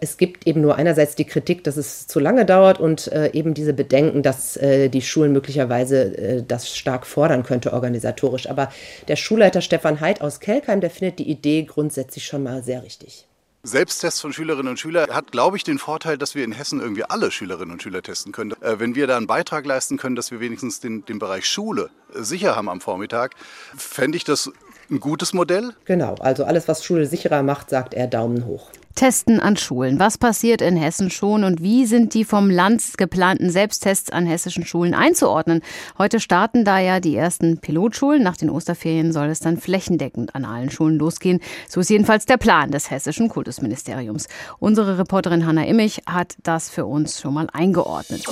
Es 0.00 0.16
gibt 0.16 0.46
eben 0.46 0.60
nur 0.60 0.76
einerseits 0.76 1.14
die 1.14 1.24
Kritik, 1.24 1.64
dass 1.64 1.76
es 1.76 2.06
zu 2.06 2.20
lange 2.20 2.44
dauert 2.44 2.78
und 2.78 3.08
äh, 3.08 3.30
eben 3.32 3.54
diese 3.54 3.72
Bedenken, 3.72 4.22
dass 4.22 4.56
äh, 4.56 4.88
die 4.88 5.02
Schulen 5.02 5.32
möglicherweise 5.32 6.16
äh, 6.16 6.42
das 6.46 6.76
stark 6.76 7.06
fordern 7.06 7.42
könnte 7.42 7.72
organisatorisch. 7.72 8.48
Aber 8.48 8.70
der 9.08 9.16
Schulleiter 9.16 9.60
Stefan 9.60 10.00
Heid 10.00 10.20
aus 10.20 10.40
Kelkheim, 10.40 10.80
der 10.80 10.90
findet 10.90 11.18
die 11.18 11.30
Idee 11.30 11.62
grundsätzlich 11.62 12.26
schon 12.26 12.42
mal 12.42 12.62
sehr 12.62 12.82
richtig. 12.82 13.26
Selbsttests 13.66 14.20
von 14.20 14.32
Schülerinnen 14.32 14.68
und 14.68 14.78
Schülern 14.78 15.10
hat, 15.10 15.32
glaube 15.32 15.56
ich, 15.56 15.64
den 15.64 15.78
Vorteil, 15.78 16.16
dass 16.16 16.36
wir 16.36 16.44
in 16.44 16.52
Hessen 16.52 16.80
irgendwie 16.80 17.02
alle 17.02 17.32
Schülerinnen 17.32 17.72
und 17.72 17.82
Schüler 17.82 18.00
testen 18.00 18.30
können. 18.32 18.52
Äh, 18.60 18.78
wenn 18.78 18.94
wir 18.94 19.06
da 19.06 19.16
einen 19.16 19.26
Beitrag 19.26 19.66
leisten 19.66 19.96
können, 19.96 20.14
dass 20.14 20.30
wir 20.30 20.40
wenigstens 20.40 20.80
den, 20.80 21.04
den 21.04 21.18
Bereich 21.18 21.46
Schule 21.46 21.90
sicher 22.14 22.54
haben 22.54 22.68
am 22.68 22.80
Vormittag, 22.80 23.34
fände 23.76 24.16
ich 24.16 24.24
das 24.24 24.52
ein 24.88 25.00
gutes 25.00 25.32
Modell. 25.32 25.74
Genau, 25.84 26.14
also 26.20 26.44
alles, 26.44 26.68
was 26.68 26.84
Schule 26.84 27.06
sicherer 27.06 27.42
macht, 27.42 27.70
sagt 27.70 27.94
er 27.94 28.06
Daumen 28.06 28.46
hoch. 28.46 28.70
Testen 28.96 29.38
an 29.38 29.56
Schulen. 29.56 30.00
Was 30.00 30.18
passiert 30.18 30.62
in 30.62 30.74
Hessen 30.74 31.10
schon 31.10 31.44
und 31.44 31.62
wie 31.62 31.86
sind 31.86 32.14
die 32.14 32.24
vom 32.24 32.50
Land 32.50 32.82
geplanten 32.96 33.50
Selbsttests 33.50 34.10
an 34.10 34.26
hessischen 34.26 34.64
Schulen 34.64 34.94
einzuordnen? 34.94 35.62
Heute 35.98 36.18
starten 36.18 36.64
da 36.64 36.78
ja 36.78 36.98
die 36.98 37.14
ersten 37.14 37.58
Pilotschulen. 37.58 38.22
Nach 38.22 38.36
den 38.36 38.50
Osterferien 38.50 39.12
soll 39.12 39.26
es 39.26 39.40
dann 39.40 39.58
flächendeckend 39.58 40.34
an 40.34 40.44
allen 40.44 40.70
Schulen 40.70 40.98
losgehen. 40.98 41.40
So 41.68 41.80
ist 41.80 41.90
jedenfalls 41.90 42.24
der 42.24 42.38
Plan 42.38 42.70
des 42.70 42.90
hessischen 42.90 43.28
Kultusministeriums. 43.28 44.26
Unsere 44.58 44.98
Reporterin 44.98 45.46
Hanna 45.46 45.64
Immich 45.66 46.02
hat 46.06 46.34
das 46.42 46.70
für 46.70 46.86
uns 46.86 47.20
schon 47.20 47.34
mal 47.34 47.48
eingeordnet. 47.52 48.24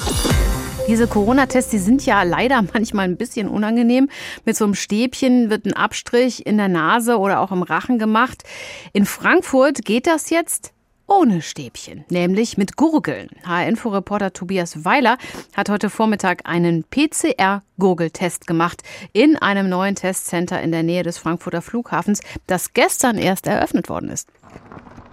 Diese 0.87 1.07
Corona-Tests, 1.07 1.71
die 1.71 1.79
sind 1.79 2.05
ja 2.05 2.23
leider 2.23 2.63
manchmal 2.75 3.07
ein 3.07 3.17
bisschen 3.17 3.49
unangenehm. 3.49 4.09
Mit 4.45 4.57
so 4.57 4.65
einem 4.65 4.75
Stäbchen 4.75 5.51
wird 5.51 5.67
ein 5.67 5.73
Abstrich 5.73 6.47
in 6.47 6.57
der 6.59 6.69
Nase 6.69 7.19
oder 7.19 7.41
auch 7.41 7.53
im 7.53 7.63
Rachen 7.63 7.99
gemacht. 7.99 8.45
In 8.93 9.07
Frankfurt 9.07 9.85
geht 9.85 10.07
das 10.07 10.31
jetzt 10.31 10.75
ohne 11.07 11.43
Stäbchen, 11.43 12.05
nämlich 12.09 12.57
mit 12.57 12.77
Gurgeln. 12.77 13.29
HR-Info-Reporter 13.45 14.33
Tobias 14.33 14.85
Weiler 14.85 15.19
hat 15.55 15.69
heute 15.69 15.91
Vormittag 15.91 16.43
einen 16.45 16.85
PCR-Gurgeltest 16.85 18.47
gemacht 18.47 18.83
in 19.13 19.37
einem 19.37 19.69
neuen 19.69 19.95
Testcenter 19.95 20.63
in 20.63 20.73
der 20.73 20.83
Nähe 20.83 21.03
des 21.03 21.19
Frankfurter 21.19 21.63
Flughafens, 21.63 22.21
das 22.47 22.73
gestern 22.73 23.19
erst 23.19 23.47
eröffnet 23.47 23.89
worden 23.89 24.09
ist. 24.09 24.29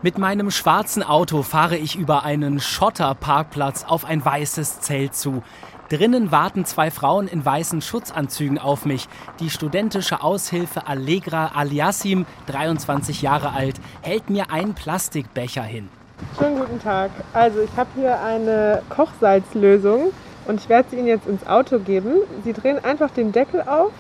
Mit 0.04 0.18
meinem 0.18 0.50
schwarzen 0.50 1.04
Auto 1.04 1.44
fahre 1.44 1.78
ich 1.78 1.96
über 1.96 2.24
einen 2.24 2.60
Schotterparkplatz 2.60 3.86
auf 3.88 4.04
ein 4.04 4.26
weißes 4.26 4.80
Zelt 4.80 5.14
zu. 5.14 5.44
Drinnen 5.90 6.32
warten 6.32 6.66
zwei 6.66 6.90
Frauen 6.90 7.28
in 7.28 7.46
weißen 7.46 7.84
Schutzanzügen 7.84 8.58
auf 8.58 8.86
mich. 8.86 9.08
Die 9.40 9.52
studentische 9.52 10.24
Aushilfe 10.24 10.88
Allegra 10.88 11.52
Aliassim, 11.54 12.26
23 12.48 13.22
Jahre 13.22 13.54
alt, 13.54 13.76
hält 14.02 14.32
mir 14.32 14.50
einen 14.50 14.74
Plastikbecher 14.74 15.62
hin. 15.62 15.88
Schönen 16.36 16.58
guten 16.58 16.80
Tag. 16.80 17.12
Also 17.34 17.62
ich 17.62 17.78
habe 17.78 17.90
hier 17.96 18.20
eine 18.24 18.82
Kochsalzlösung 18.90 20.12
und 20.48 20.62
ich 20.62 20.68
werde 20.68 20.90
sie 20.90 20.96
Ihnen 20.96 21.08
jetzt 21.08 21.28
ins 21.28 21.46
Auto 21.46 21.78
geben. 21.78 22.16
Sie 22.44 22.54
drehen 22.54 22.84
einfach 22.84 23.12
den 23.12 23.32
Deckel 23.32 23.62
auf 23.62 23.92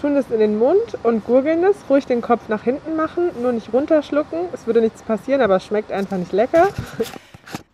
tun 0.00 0.16
es 0.16 0.30
in 0.30 0.38
den 0.40 0.58
Mund 0.58 0.98
und 1.02 1.24
gurgeln 1.24 1.62
es. 1.64 1.76
Ruhig 1.88 2.06
den 2.06 2.22
Kopf 2.22 2.48
nach 2.48 2.62
hinten 2.62 2.96
machen, 2.96 3.30
nur 3.40 3.52
nicht 3.52 3.72
runterschlucken. 3.72 4.40
Es 4.52 4.66
würde 4.66 4.80
nichts 4.80 5.02
passieren, 5.02 5.40
aber 5.40 5.56
es 5.56 5.64
schmeckt 5.64 5.92
einfach 5.92 6.16
nicht 6.16 6.32
lecker. 6.32 6.68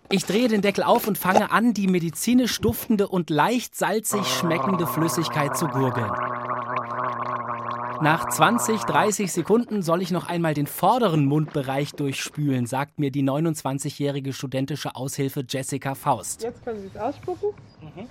Ich 0.09 0.25
drehe 0.25 0.47
den 0.49 0.63
Deckel 0.63 0.85
auf 0.85 1.09
und 1.09 1.19
fange 1.19 1.51
an, 1.51 1.75
die 1.75 1.89
medizinisch 1.89 2.61
duftende 2.61 3.09
und 3.09 3.29
leicht 3.29 3.75
salzig 3.75 4.25
schmeckende 4.27 4.87
Flüssigkeit 4.87 5.57
zu 5.57 5.67
gurgeln. 5.67 6.13
Nach 8.03 8.29
20, 8.29 8.83
30 8.83 9.33
Sekunden 9.33 9.83
soll 9.83 10.03
ich 10.03 10.11
noch 10.11 10.29
einmal 10.29 10.55
den 10.55 10.67
vorderen 10.67 11.25
Mundbereich 11.25 11.93
durchspülen, 11.93 12.67
sagt 12.67 12.99
mir 12.99 13.11
die 13.11 13.25
29-jährige 13.25 14.33
studentische 14.33 14.95
Aushilfe 14.95 15.45
Jessica 15.49 15.95
Faust. 15.95 16.43
Jetzt 16.43 16.63
können 16.65 16.81
Sie 16.81 16.91
es 16.95 16.97
ausspucken. 16.97 17.49
Mhm. 17.81 18.07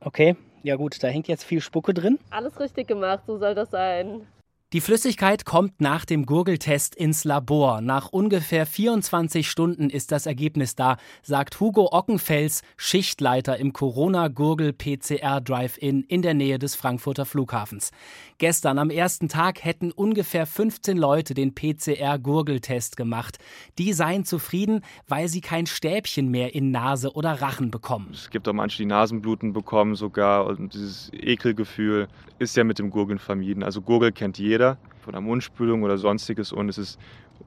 Okay, 0.00 0.36
ja 0.66 0.74
gut, 0.74 1.00
da 1.02 1.06
hängt 1.06 1.28
jetzt 1.28 1.44
viel 1.44 1.60
Spucke 1.60 1.94
drin. 1.94 2.18
Alles 2.30 2.58
richtig 2.58 2.88
gemacht, 2.88 3.22
so 3.26 3.38
soll 3.38 3.54
das 3.54 3.70
sein. 3.70 4.26
Die 4.72 4.80
Flüssigkeit 4.80 5.44
kommt 5.44 5.80
nach 5.80 6.04
dem 6.04 6.26
Gurgeltest 6.26 6.96
ins 6.96 7.22
Labor. 7.22 7.80
Nach 7.80 8.08
ungefähr 8.08 8.66
24 8.66 9.48
Stunden 9.48 9.90
ist 9.90 10.10
das 10.10 10.26
Ergebnis 10.26 10.74
da, 10.74 10.96
sagt 11.22 11.60
Hugo 11.60 11.90
Ockenfels, 11.92 12.62
Schichtleiter 12.76 13.58
im 13.58 13.72
Corona-Gurgel-PCR-Drive-In 13.72 16.02
in 16.02 16.20
der 16.20 16.34
Nähe 16.34 16.58
des 16.58 16.74
Frankfurter 16.74 17.26
Flughafens. 17.26 17.92
Gestern 18.38 18.80
am 18.80 18.90
ersten 18.90 19.28
Tag 19.28 19.64
hätten 19.64 19.92
ungefähr 19.92 20.46
15 20.46 20.96
Leute 20.96 21.34
den 21.34 21.54
PCR-Gurgeltest 21.54 22.96
gemacht. 22.96 23.38
Die 23.78 23.92
seien 23.92 24.24
zufrieden, 24.24 24.80
weil 25.06 25.28
sie 25.28 25.42
kein 25.42 25.66
Stäbchen 25.66 26.28
mehr 26.28 26.56
in 26.56 26.72
Nase 26.72 27.12
oder 27.12 27.40
Rachen 27.40 27.70
bekommen. 27.70 28.08
Es 28.12 28.30
gibt 28.30 28.48
auch 28.48 28.52
manche, 28.52 28.78
die 28.78 28.86
Nasenbluten 28.86 29.52
bekommen 29.52 29.94
sogar 29.94 30.46
und 30.46 30.74
dieses 30.74 31.12
Ekelgefühl 31.12 32.08
ist 32.40 32.56
ja 32.56 32.64
mit 32.64 32.80
dem 32.80 32.90
Gurgeln 32.90 33.20
vermieden. 33.20 33.62
Also 33.62 33.80
Gurgel 33.80 34.10
kennt 34.10 34.38
jeder 34.38 34.55
jeder 34.56 34.78
von 35.04 35.12
der 35.12 35.20
Mundspülung 35.20 35.82
oder 35.82 35.98
sonstiges 35.98 36.50
und 36.50 36.70
es 36.70 36.78
ist 36.78 36.98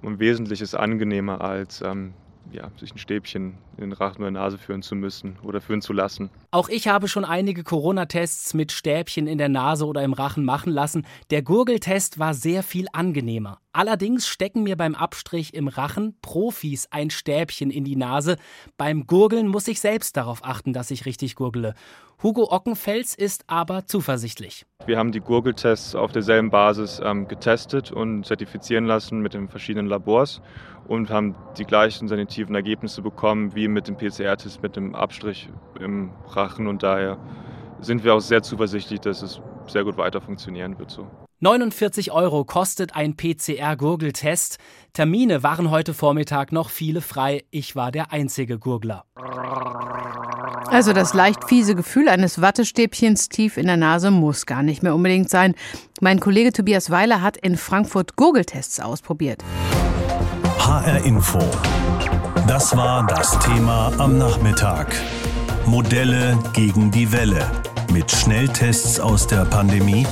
um 0.04 0.20
Wesentliches 0.20 0.76
angenehmer 0.76 1.42
als 1.42 1.82
ähm, 1.82 2.14
ja, 2.52 2.70
sich 2.78 2.94
ein 2.94 2.98
Stäbchen 2.98 3.58
in 3.78 3.90
den 3.90 3.94
Rachen 3.94 4.22
oder 4.22 4.32
Nase 4.32 4.58
führen 4.58 4.82
zu 4.82 4.96
müssen 4.96 5.38
oder 5.44 5.62
führen 5.62 5.82
zu 5.82 5.94
lassen. 5.94 6.30
Auch 6.52 6.70
ich 6.70 6.88
habe 6.88 7.08
schon 7.08 7.26
einige 7.26 7.64
Corona-Tests 7.64 8.54
mit 8.54 8.72
Stäbchen 8.72 9.28
in 9.28 9.38
der 9.38 9.50
Nase 9.50 9.86
oder 9.86 10.04
im 10.04 10.14
Rachen 10.14 10.44
machen 10.46 10.72
lassen. 10.74 11.06
Der 11.30 11.42
Gurgeltest 11.42 12.20
war 12.20 12.34
sehr 12.34 12.64
viel 12.64 12.88
angenehmer. 12.94 13.60
Allerdings 13.72 14.28
stecken 14.28 14.64
mir 14.64 14.76
beim 14.76 14.96
Abstrich 14.96 15.54
im 15.54 15.68
Rachen 15.68 16.16
Profis 16.22 16.88
ein 16.92 17.12
Stäbchen 17.12 17.70
in 17.70 17.86
die 17.86 17.96
Nase. 17.96 18.38
Beim 18.78 19.06
Gurgeln 19.06 19.48
muss 19.48 19.68
ich 19.68 19.80
selbst 19.80 20.18
darauf 20.18 20.44
achten, 20.44 20.74
dass 20.74 20.92
ich 20.92 21.06
richtig 21.06 21.36
gurgle. 21.36 21.76
Hugo 22.22 22.52
Ockenfels 22.52 23.16
ist 23.16 23.46
aber 23.48 23.86
zuversichtlich. 23.86 24.66
Wir 24.86 24.98
haben 24.98 25.14
die 25.14 25.22
Gurgeltests 25.22 25.96
auf 25.96 26.12
derselben 26.12 26.50
Basis 26.50 27.00
ähm, 27.02 27.30
getestet 27.30 27.94
und 27.94 28.26
zertifizieren 28.26 28.86
lassen 28.86 29.22
mit 29.22 29.34
den 29.34 29.48
verschiedenen 29.48 29.88
Labors 29.88 30.42
und 30.90 31.10
haben 31.12 31.36
die 31.58 31.66
gleichen 31.66 32.08
sanitiven 32.08 32.56
Ergebnisse 32.56 33.02
bekommen 33.02 33.56
wie 33.56 33.68
mit 33.68 33.88
dem 33.88 33.96
PCR-Test 33.96 34.62
mit 34.62 34.76
dem 34.76 34.96
Abstrich 34.96 35.48
im 35.80 36.12
Rachen 36.28 36.68
und 36.68 36.84
daher 36.84 37.18
sind 37.80 38.04
wir 38.04 38.16
auch 38.16 38.20
sehr 38.20 38.42
zuversichtlich, 38.42 39.00
dass 39.00 39.22
es 39.22 39.40
sehr 39.68 39.84
gut 39.84 39.98
weiter 39.98 40.20
funktionieren 40.20 40.78
wird 40.80 40.92
so. 40.92 41.08
49 41.42 42.12
Euro 42.12 42.44
kostet 42.44 42.98
ein 42.98 43.16
PCR-Gurgeltest. 43.16 44.58
Termine 44.92 45.42
waren 45.42 45.70
heute 45.70 45.94
Vormittag 45.94 46.52
noch 46.52 46.70
viele 46.70 47.00
frei. 47.00 47.46
Ich 47.50 47.78
war 47.78 47.92
der 47.92 48.12
einzige 48.12 48.60
Gurgler. 48.60 49.06
Also 50.70 50.92
das 50.92 51.14
leicht 51.14 51.46
fiese 51.46 51.76
Gefühl 51.76 52.10
eines 52.10 52.42
Wattestäbchens 52.42 53.30
tief 53.30 53.56
in 53.56 53.68
der 53.68 53.78
Nase 53.78 54.12
muss 54.12 54.46
gar 54.46 54.64
nicht 54.64 54.84
mehr 54.84 54.94
unbedingt 54.94 55.30
sein. 55.30 55.56
Mein 56.02 56.20
Kollege 56.20 56.52
Tobias 56.52 56.90
Weiler 56.92 57.22
hat 57.22 57.38
in 57.38 57.56
Frankfurt 57.56 58.18
Gurgeltests 58.18 58.82
ausprobiert. 58.82 59.42
HR 60.70 61.04
Info. 61.04 61.40
Das 62.48 62.78
war 62.78 63.04
das 63.08 63.40
Thema 63.40 63.92
am 63.98 64.20
Nachmittag. 64.20 64.96
Modelle 65.66 66.38
gegen 66.54 66.92
die 66.92 67.12
Welle. 67.12 67.44
Mit 67.92 68.12
Schnelltests 68.12 69.00
aus 69.00 69.26
der 69.26 69.46
Pandemie 69.46 70.06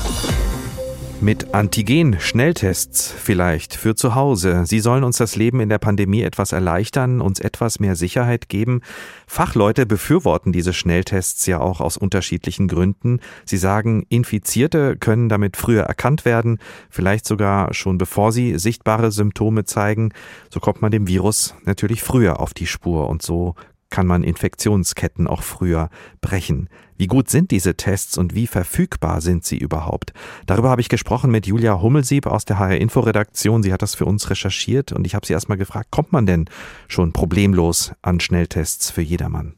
mit 1.21 1.53
Antigen-Schnelltests 1.53 3.11
vielleicht 3.11 3.73
für 3.75 3.95
zu 3.95 4.15
Hause. 4.15 4.63
Sie 4.65 4.79
sollen 4.79 5.03
uns 5.03 5.17
das 5.17 5.35
Leben 5.35 5.59
in 5.59 5.69
der 5.69 5.79
Pandemie 5.79 6.21
etwas 6.21 6.51
erleichtern, 6.51 7.21
uns 7.21 7.39
etwas 7.39 7.79
mehr 7.79 7.95
Sicherheit 7.95 8.49
geben. 8.49 8.81
Fachleute 9.25 9.85
befürworten 9.85 10.51
diese 10.51 10.73
Schnelltests 10.73 11.45
ja 11.45 11.59
auch 11.59 11.81
aus 11.81 11.97
unterschiedlichen 11.97 12.67
Gründen. 12.67 13.19
Sie 13.45 13.57
sagen, 13.57 14.05
Infizierte 14.09 14.97
können 14.97 15.29
damit 15.29 15.57
früher 15.57 15.83
erkannt 15.83 16.25
werden, 16.25 16.59
vielleicht 16.89 17.25
sogar 17.25 17.73
schon 17.73 17.97
bevor 17.97 18.31
sie 18.31 18.57
sichtbare 18.59 19.11
Symptome 19.11 19.65
zeigen. 19.65 20.11
So 20.49 20.59
kommt 20.59 20.81
man 20.81 20.91
dem 20.91 21.07
Virus 21.07 21.55
natürlich 21.65 22.03
früher 22.03 22.39
auf 22.39 22.53
die 22.53 22.67
Spur 22.67 23.09
und 23.09 23.21
so 23.21 23.55
kann 23.89 24.07
man 24.07 24.23
Infektionsketten 24.23 25.27
auch 25.27 25.43
früher 25.43 25.89
brechen. 26.21 26.69
Wie 26.97 27.07
gut 27.07 27.29
sind 27.29 27.51
diese 27.51 27.75
Tests 27.75 28.17
und 28.17 28.33
wie 28.33 28.47
verfügbar 28.47 29.21
sind 29.21 29.45
sie 29.45 29.57
überhaupt? 29.57 30.13
Darüber 30.45 30.69
habe 30.69 30.81
ich 30.81 30.89
gesprochen 30.89 31.31
mit 31.31 31.45
Julia 31.45 31.79
Hummelsieb 31.81 32.25
aus 32.25 32.45
der 32.45 32.59
HR 32.59 32.77
Info 32.77 33.01
Redaktion. 33.01 33.63
Sie 33.63 33.71
hat 33.71 33.81
das 33.81 33.95
für 33.95 34.05
uns 34.05 34.29
recherchiert 34.29 34.91
und 34.91 35.05
ich 35.05 35.13
habe 35.13 35.25
sie 35.25 35.33
erstmal 35.33 35.57
gefragt, 35.57 35.91
kommt 35.91 36.11
man 36.11 36.25
denn 36.25 36.45
schon 36.87 37.13
problemlos 37.13 37.91
an 38.01 38.19
Schnelltests 38.19 38.89
für 38.89 39.01
jedermann? 39.01 39.53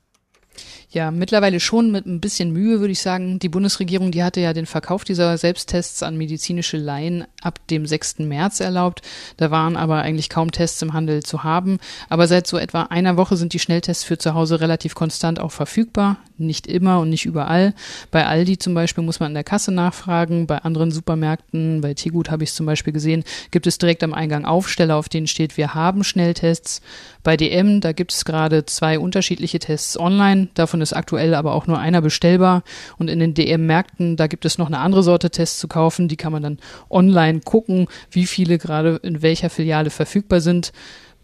Ja, 0.91 1.11
mittlerweile 1.11 1.59
schon 1.59 1.91
mit 1.91 2.07
ein 2.07 2.19
bisschen 2.19 2.51
Mühe, 2.51 2.79
würde 2.79 2.91
ich 2.91 3.01
sagen. 3.01 3.37
Die 3.37 3.49
Bundesregierung, 3.49 4.09
die 4.09 4.23
hatte 4.23 4.41
ja 4.41 4.53
den 4.53 4.65
Verkauf 4.65 5.03
dieser 5.03 5.37
Selbsttests 5.37 6.01
an 6.01 6.17
medizinische 6.17 6.77
Laien 6.77 7.25
ab 7.43 7.59
dem 7.67 7.85
6. 7.85 8.19
März 8.19 8.59
erlaubt. 8.59 9.03
Da 9.37 9.51
waren 9.51 9.77
aber 9.77 10.01
eigentlich 10.01 10.29
kaum 10.29 10.51
Tests 10.51 10.81
im 10.81 10.93
Handel 10.93 11.21
zu 11.21 11.43
haben. 11.43 11.77
Aber 12.09 12.27
seit 12.27 12.47
so 12.47 12.57
etwa 12.57 12.83
einer 12.83 13.17
Woche 13.17 13.37
sind 13.37 13.53
die 13.53 13.59
Schnelltests 13.59 14.03
für 14.03 14.17
zu 14.17 14.33
Hause 14.33 14.61
relativ 14.61 14.95
konstant 14.95 15.39
auch 15.39 15.51
verfügbar. 15.51 16.17
Nicht 16.39 16.65
immer 16.65 16.99
und 16.99 17.09
nicht 17.09 17.25
überall. 17.25 17.75
Bei 18.09 18.25
Aldi 18.25 18.57
zum 18.57 18.73
Beispiel 18.73 19.03
muss 19.03 19.19
man 19.19 19.27
an 19.27 19.33
der 19.35 19.43
Kasse 19.43 19.71
nachfragen. 19.71 20.47
Bei 20.47 20.57
anderen 20.57 20.89
Supermärkten, 20.89 21.81
bei 21.81 21.93
Tegut 21.93 22.31
habe 22.31 22.43
ich 22.43 22.49
es 22.49 22.55
zum 22.55 22.65
Beispiel 22.65 22.93
gesehen, 22.93 23.25
gibt 23.51 23.67
es 23.67 23.77
direkt 23.77 24.03
am 24.03 24.15
Eingang 24.15 24.45
Aufsteller, 24.45 24.95
auf 24.95 25.09
denen 25.09 25.27
steht, 25.27 25.55
wir 25.55 25.75
haben 25.75 26.03
Schnelltests. 26.03 26.81
Bei 27.21 27.35
DM, 27.35 27.81
da 27.81 27.91
gibt 27.91 28.13
es 28.13 28.23
gerade 28.23 28.65
zwei 28.65 28.97
unterschiedliche 28.97 29.59
Tests 29.59 29.99
online. 29.99 30.47
Davon 30.53 30.78
ist 30.81 30.93
aktuell 30.93 31.33
aber 31.35 31.53
auch 31.53 31.67
nur 31.67 31.79
einer 31.79 32.01
bestellbar. 32.01 32.63
Und 32.97 33.09
in 33.09 33.19
den 33.19 33.33
DM-Märkten, 33.33 34.17
da 34.17 34.27
gibt 34.27 34.45
es 34.45 34.57
noch 34.57 34.67
eine 34.67 34.79
andere 34.79 35.03
Sorte 35.03 35.29
Tests 35.29 35.59
zu 35.59 35.67
kaufen. 35.67 36.07
Die 36.07 36.17
kann 36.17 36.31
man 36.31 36.43
dann 36.43 36.57
online 36.89 37.41
gucken, 37.41 37.87
wie 38.11 38.25
viele 38.25 38.57
gerade 38.57 38.99
in 39.03 39.21
welcher 39.21 39.49
Filiale 39.49 39.89
verfügbar 39.89 40.41
sind. 40.41 40.71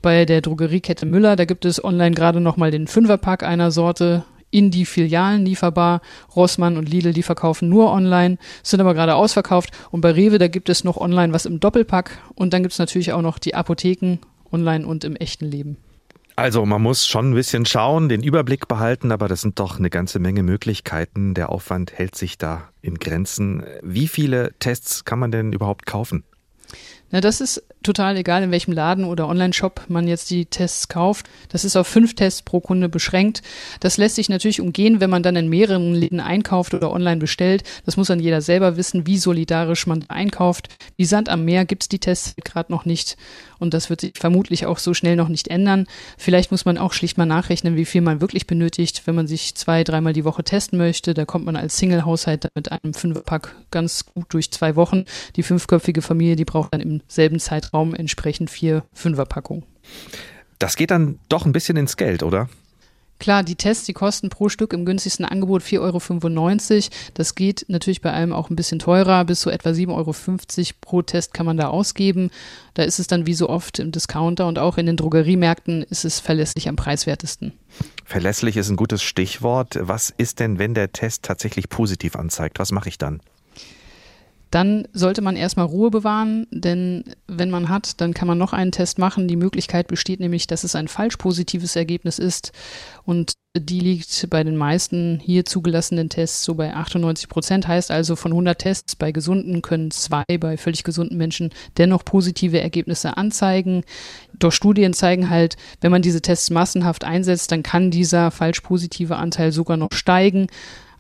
Bei 0.02 0.26
der 0.26 0.42
Drogeriekette 0.42 1.06
Müller, 1.06 1.36
da 1.36 1.46
gibt 1.46 1.66
es 1.66 1.84
online 1.84 2.16
gerade 2.16 2.40
nochmal 2.40 2.72
den 2.72 2.88
Fünferpack 2.88 3.44
einer 3.44 3.72
Sorte 3.72 4.24
in 4.52 4.72
die 4.72 4.86
Filialen 4.86 5.46
lieferbar. 5.46 6.02
Rossmann 6.36 6.78
und 6.78 6.88
Lidl, 6.88 7.12
die 7.12 7.24
verkaufen 7.24 7.68
nur 7.68 7.92
online, 7.92 8.38
sind 8.64 8.80
aber 8.80 8.94
gerade 8.94 9.16
ausverkauft. 9.16 9.72
Und 9.92 10.02
bei 10.02 10.12
Rewe, 10.12 10.38
da 10.38 10.48
gibt 10.48 10.70
es 10.70 10.84
noch 10.84 10.98
online 10.98 11.34
was 11.34 11.46
im 11.46 11.60
Doppelpack. 11.60 12.20
Und 12.36 12.54
dann 12.54 12.62
gibt 12.62 12.74
es 12.74 12.80
natürlich 12.80 13.12
auch 13.14 13.22
noch 13.22 13.40
die 13.40 13.56
Apotheken 13.56 14.20
online 14.52 14.88
und 14.88 15.04
im 15.04 15.16
echten 15.16 15.46
Leben. 15.46 15.78
Also 16.38 16.66
man 16.66 16.82
muss 16.82 17.08
schon 17.08 17.32
ein 17.32 17.34
bisschen 17.34 17.66
schauen, 17.66 18.10
den 18.10 18.22
Überblick 18.22 18.68
behalten, 18.68 19.14
aber 19.14 19.30
das 19.30 19.40
sind 19.40 19.58
doch 19.58 19.80
eine 19.80 19.90
ganze 19.90 20.20
Menge 20.20 20.44
Möglichkeiten. 20.44 21.34
Der 21.34 21.50
Aufwand 21.50 21.94
hält 21.94 22.16
sich 22.16 22.38
da 22.38 22.70
in 22.82 22.96
Grenzen. 22.96 23.64
Wie 23.82 24.10
viele 24.10 24.54
Tests 24.60 25.06
kann 25.06 25.18
man 25.20 25.32
denn 25.32 25.54
überhaupt 25.54 25.86
kaufen? 25.86 26.26
Na, 27.12 27.22
das 27.22 27.40
ist 27.40 27.64
total 27.84 28.18
egal, 28.18 28.44
in 28.44 28.52
welchem 28.52 28.74
Laden 28.74 29.06
oder 29.06 29.28
Online-Shop 29.28 29.84
man 29.88 30.08
jetzt 30.08 30.32
die 30.32 30.48
Tests 30.48 30.88
kauft. 30.88 31.28
Das 31.50 31.64
ist 31.64 31.76
auf 31.76 31.88
fünf 31.88 32.16
Tests 32.16 32.42
pro 32.42 32.60
Kunde 32.60 32.90
beschränkt. 32.90 33.44
Das 33.80 33.98
lässt 33.98 34.16
sich 34.16 34.28
natürlich 34.28 34.60
umgehen, 34.60 35.00
wenn 35.00 35.12
man 35.12 35.24
dann 35.24 35.36
in 35.36 35.48
mehreren 35.48 35.94
Läden 35.94 36.20
einkauft 36.20 36.74
oder 36.74 36.92
online 36.92 37.18
bestellt. 37.18 37.64
Das 37.86 37.96
muss 37.96 38.08
dann 38.08 38.20
jeder 38.20 38.42
selber 38.42 38.76
wissen, 38.76 39.06
wie 39.06 39.18
solidarisch 39.18 39.86
man 39.86 40.04
einkauft. 40.08 40.70
Wie 40.98 41.06
Sand 41.06 41.30
am 41.30 41.46
Meer 41.46 41.66
gibt's 41.66 41.88
die 41.88 42.00
Tests 42.00 42.34
gerade 42.44 42.72
noch 42.72 42.86
nicht. 42.86 43.18
Und 43.60 43.74
das 43.74 43.90
wird 43.90 44.02
sich 44.02 44.14
vermutlich 44.16 44.66
auch 44.66 44.80
so 44.80 44.94
schnell 44.94 45.16
noch 45.16 45.30
nicht 45.30 45.48
ändern. 45.48 45.88
Vielleicht 46.18 46.52
muss 46.52 46.66
man 46.66 46.78
auch 46.78 46.92
schlicht 46.92 47.18
mal 47.18 47.26
nachrechnen, 47.26 47.76
wie 47.78 47.86
viel 47.86 48.02
man 48.02 48.20
wirklich 48.20 48.48
benötigt, 48.48 49.04
wenn 49.06 49.16
man 49.16 49.28
sich 49.28 49.56
zwei, 49.56 49.84
dreimal 49.84 50.14
die 50.14 50.26
Woche 50.26 50.44
testen 50.44 50.78
möchte. 50.78 51.14
Da 51.14 51.26
kommt 51.26 51.46
man 51.46 51.56
als 51.56 51.78
Single-Haushalt 51.78 52.50
mit 52.56 52.72
einem 52.72 52.94
Fünferpack 52.94 53.56
ganz 53.72 54.06
gut 54.06 54.26
durch 54.30 54.52
zwei 54.52 54.76
Wochen. 54.76 55.06
Die 55.36 55.44
fünfköpfige 55.44 56.02
Familie, 56.02 56.36
die 56.36 56.46
braucht 56.46 56.74
dann 56.74 56.82
im 56.82 57.02
selben 57.08 57.40
Zeitraum 57.40 57.94
entsprechend 57.94 58.50
vier 58.50 58.84
Fünferpackungen. 58.94 59.64
Das 60.60 60.76
geht 60.76 60.92
dann 60.92 61.20
doch 61.30 61.46
ein 61.46 61.52
bisschen 61.52 61.78
ins 61.78 61.98
Geld, 61.98 62.24
oder? 62.24 62.50
Klar, 63.18 63.44
die 63.44 63.56
Tests, 63.56 63.86
die 63.86 63.94
kosten 63.94 64.30
pro 64.30 64.50
Stück 64.50 64.74
im 64.74 64.86
günstigsten 64.86 65.26
Angebot 65.26 65.62
4,95 65.64 66.74
Euro. 66.76 66.90
Das 67.14 67.34
geht 67.34 67.66
natürlich 67.70 68.02
bei 68.02 68.12
allem 68.12 68.34
auch 68.34 68.50
ein 68.50 68.58
bisschen 68.58 68.78
teurer. 68.78 69.24
Bis 69.24 69.40
zu 69.40 69.50
etwa 69.50 69.70
7,50 69.70 69.90
Euro 69.90 70.14
pro 70.82 71.02
Test 71.02 71.34
kann 71.34 71.46
man 71.46 71.56
da 71.56 71.70
ausgeben. 71.70 72.30
Da 72.74 72.84
ist 72.84 73.00
es 73.00 73.08
dann 73.08 73.26
wie 73.26 73.34
so 73.34 73.50
oft 73.50 73.80
im 73.80 73.92
Discounter 73.92 74.48
und 74.48 74.60
auch 74.60 74.78
in 74.78 74.86
den 74.86 74.98
Drogeriemärkten 74.98 75.84
ist 75.84 76.04
es 76.04 76.20
verlässlich 76.20 76.68
am 76.68 76.76
preiswertesten. 76.76 77.54
Verlässlich 78.04 78.58
ist 78.58 78.70
ein 78.70 78.76
gutes 78.76 79.02
Stichwort. 79.02 79.78
Was 79.80 80.14
ist 80.18 80.42
denn, 80.42 80.60
wenn 80.60 80.74
der 80.74 80.92
Test 80.92 81.24
tatsächlich 81.24 81.70
positiv 81.70 82.18
anzeigt? 82.18 82.60
Was 82.60 82.74
mache 82.74 82.90
ich 82.90 82.98
dann? 82.98 83.22
Dann 84.56 84.88
sollte 84.94 85.22
man 85.22 85.36
erstmal 85.36 85.66
Ruhe 85.66 85.92
bewahren, 85.92 86.48
denn 86.50 87.04
wenn 87.28 87.50
man 87.50 87.68
hat, 87.68 88.00
dann 88.00 88.14
kann 88.14 88.26
man 88.26 88.38
noch 88.38 88.54
einen 88.54 88.72
Test 88.72 89.00
machen. 89.00 89.28
Die 89.28 89.36
Möglichkeit 89.36 89.88
besteht 89.90 90.22
nämlich, 90.22 90.48
dass 90.48 90.64
es 90.64 90.76
ein 90.76 90.88
falsch 90.88 91.18
positives 91.18 91.76
Ergebnis 91.76 92.20
ist 92.20 92.54
und 93.04 93.34
die 93.58 93.82
liegt 93.82 94.30
bei 94.30 94.46
den 94.46 94.56
meisten 94.56 95.20
hier 95.22 95.44
zugelassenen 95.44 96.08
Tests 96.08 96.46
so 96.46 96.56
bei 96.56 96.74
98 96.74 97.28
Prozent. 97.28 97.68
Heißt 97.68 97.92
also, 97.92 98.16
von 98.16 98.32
100 98.32 98.58
Tests 98.58 98.96
bei 98.96 99.12
Gesunden 99.12 99.62
können 99.62 99.92
zwei 99.92 100.24
bei 100.40 100.56
völlig 100.56 100.86
gesunden 100.86 101.18
Menschen 101.18 101.50
dennoch 101.78 102.06
positive 102.06 102.62
Ergebnisse 102.62 103.18
anzeigen. 103.18 103.84
Doch 104.40 104.52
Studien 104.54 104.94
zeigen 104.94 105.30
halt, 105.30 105.58
wenn 105.82 105.92
man 105.92 106.02
diese 106.02 106.22
Tests 106.22 106.50
massenhaft 106.50 107.04
einsetzt, 107.04 107.52
dann 107.52 107.62
kann 107.62 107.92
dieser 107.92 108.32
falsch 108.32 108.62
positive 108.62 109.18
Anteil 109.18 109.52
sogar 109.52 109.76
noch 109.76 109.92
steigen. 109.92 110.48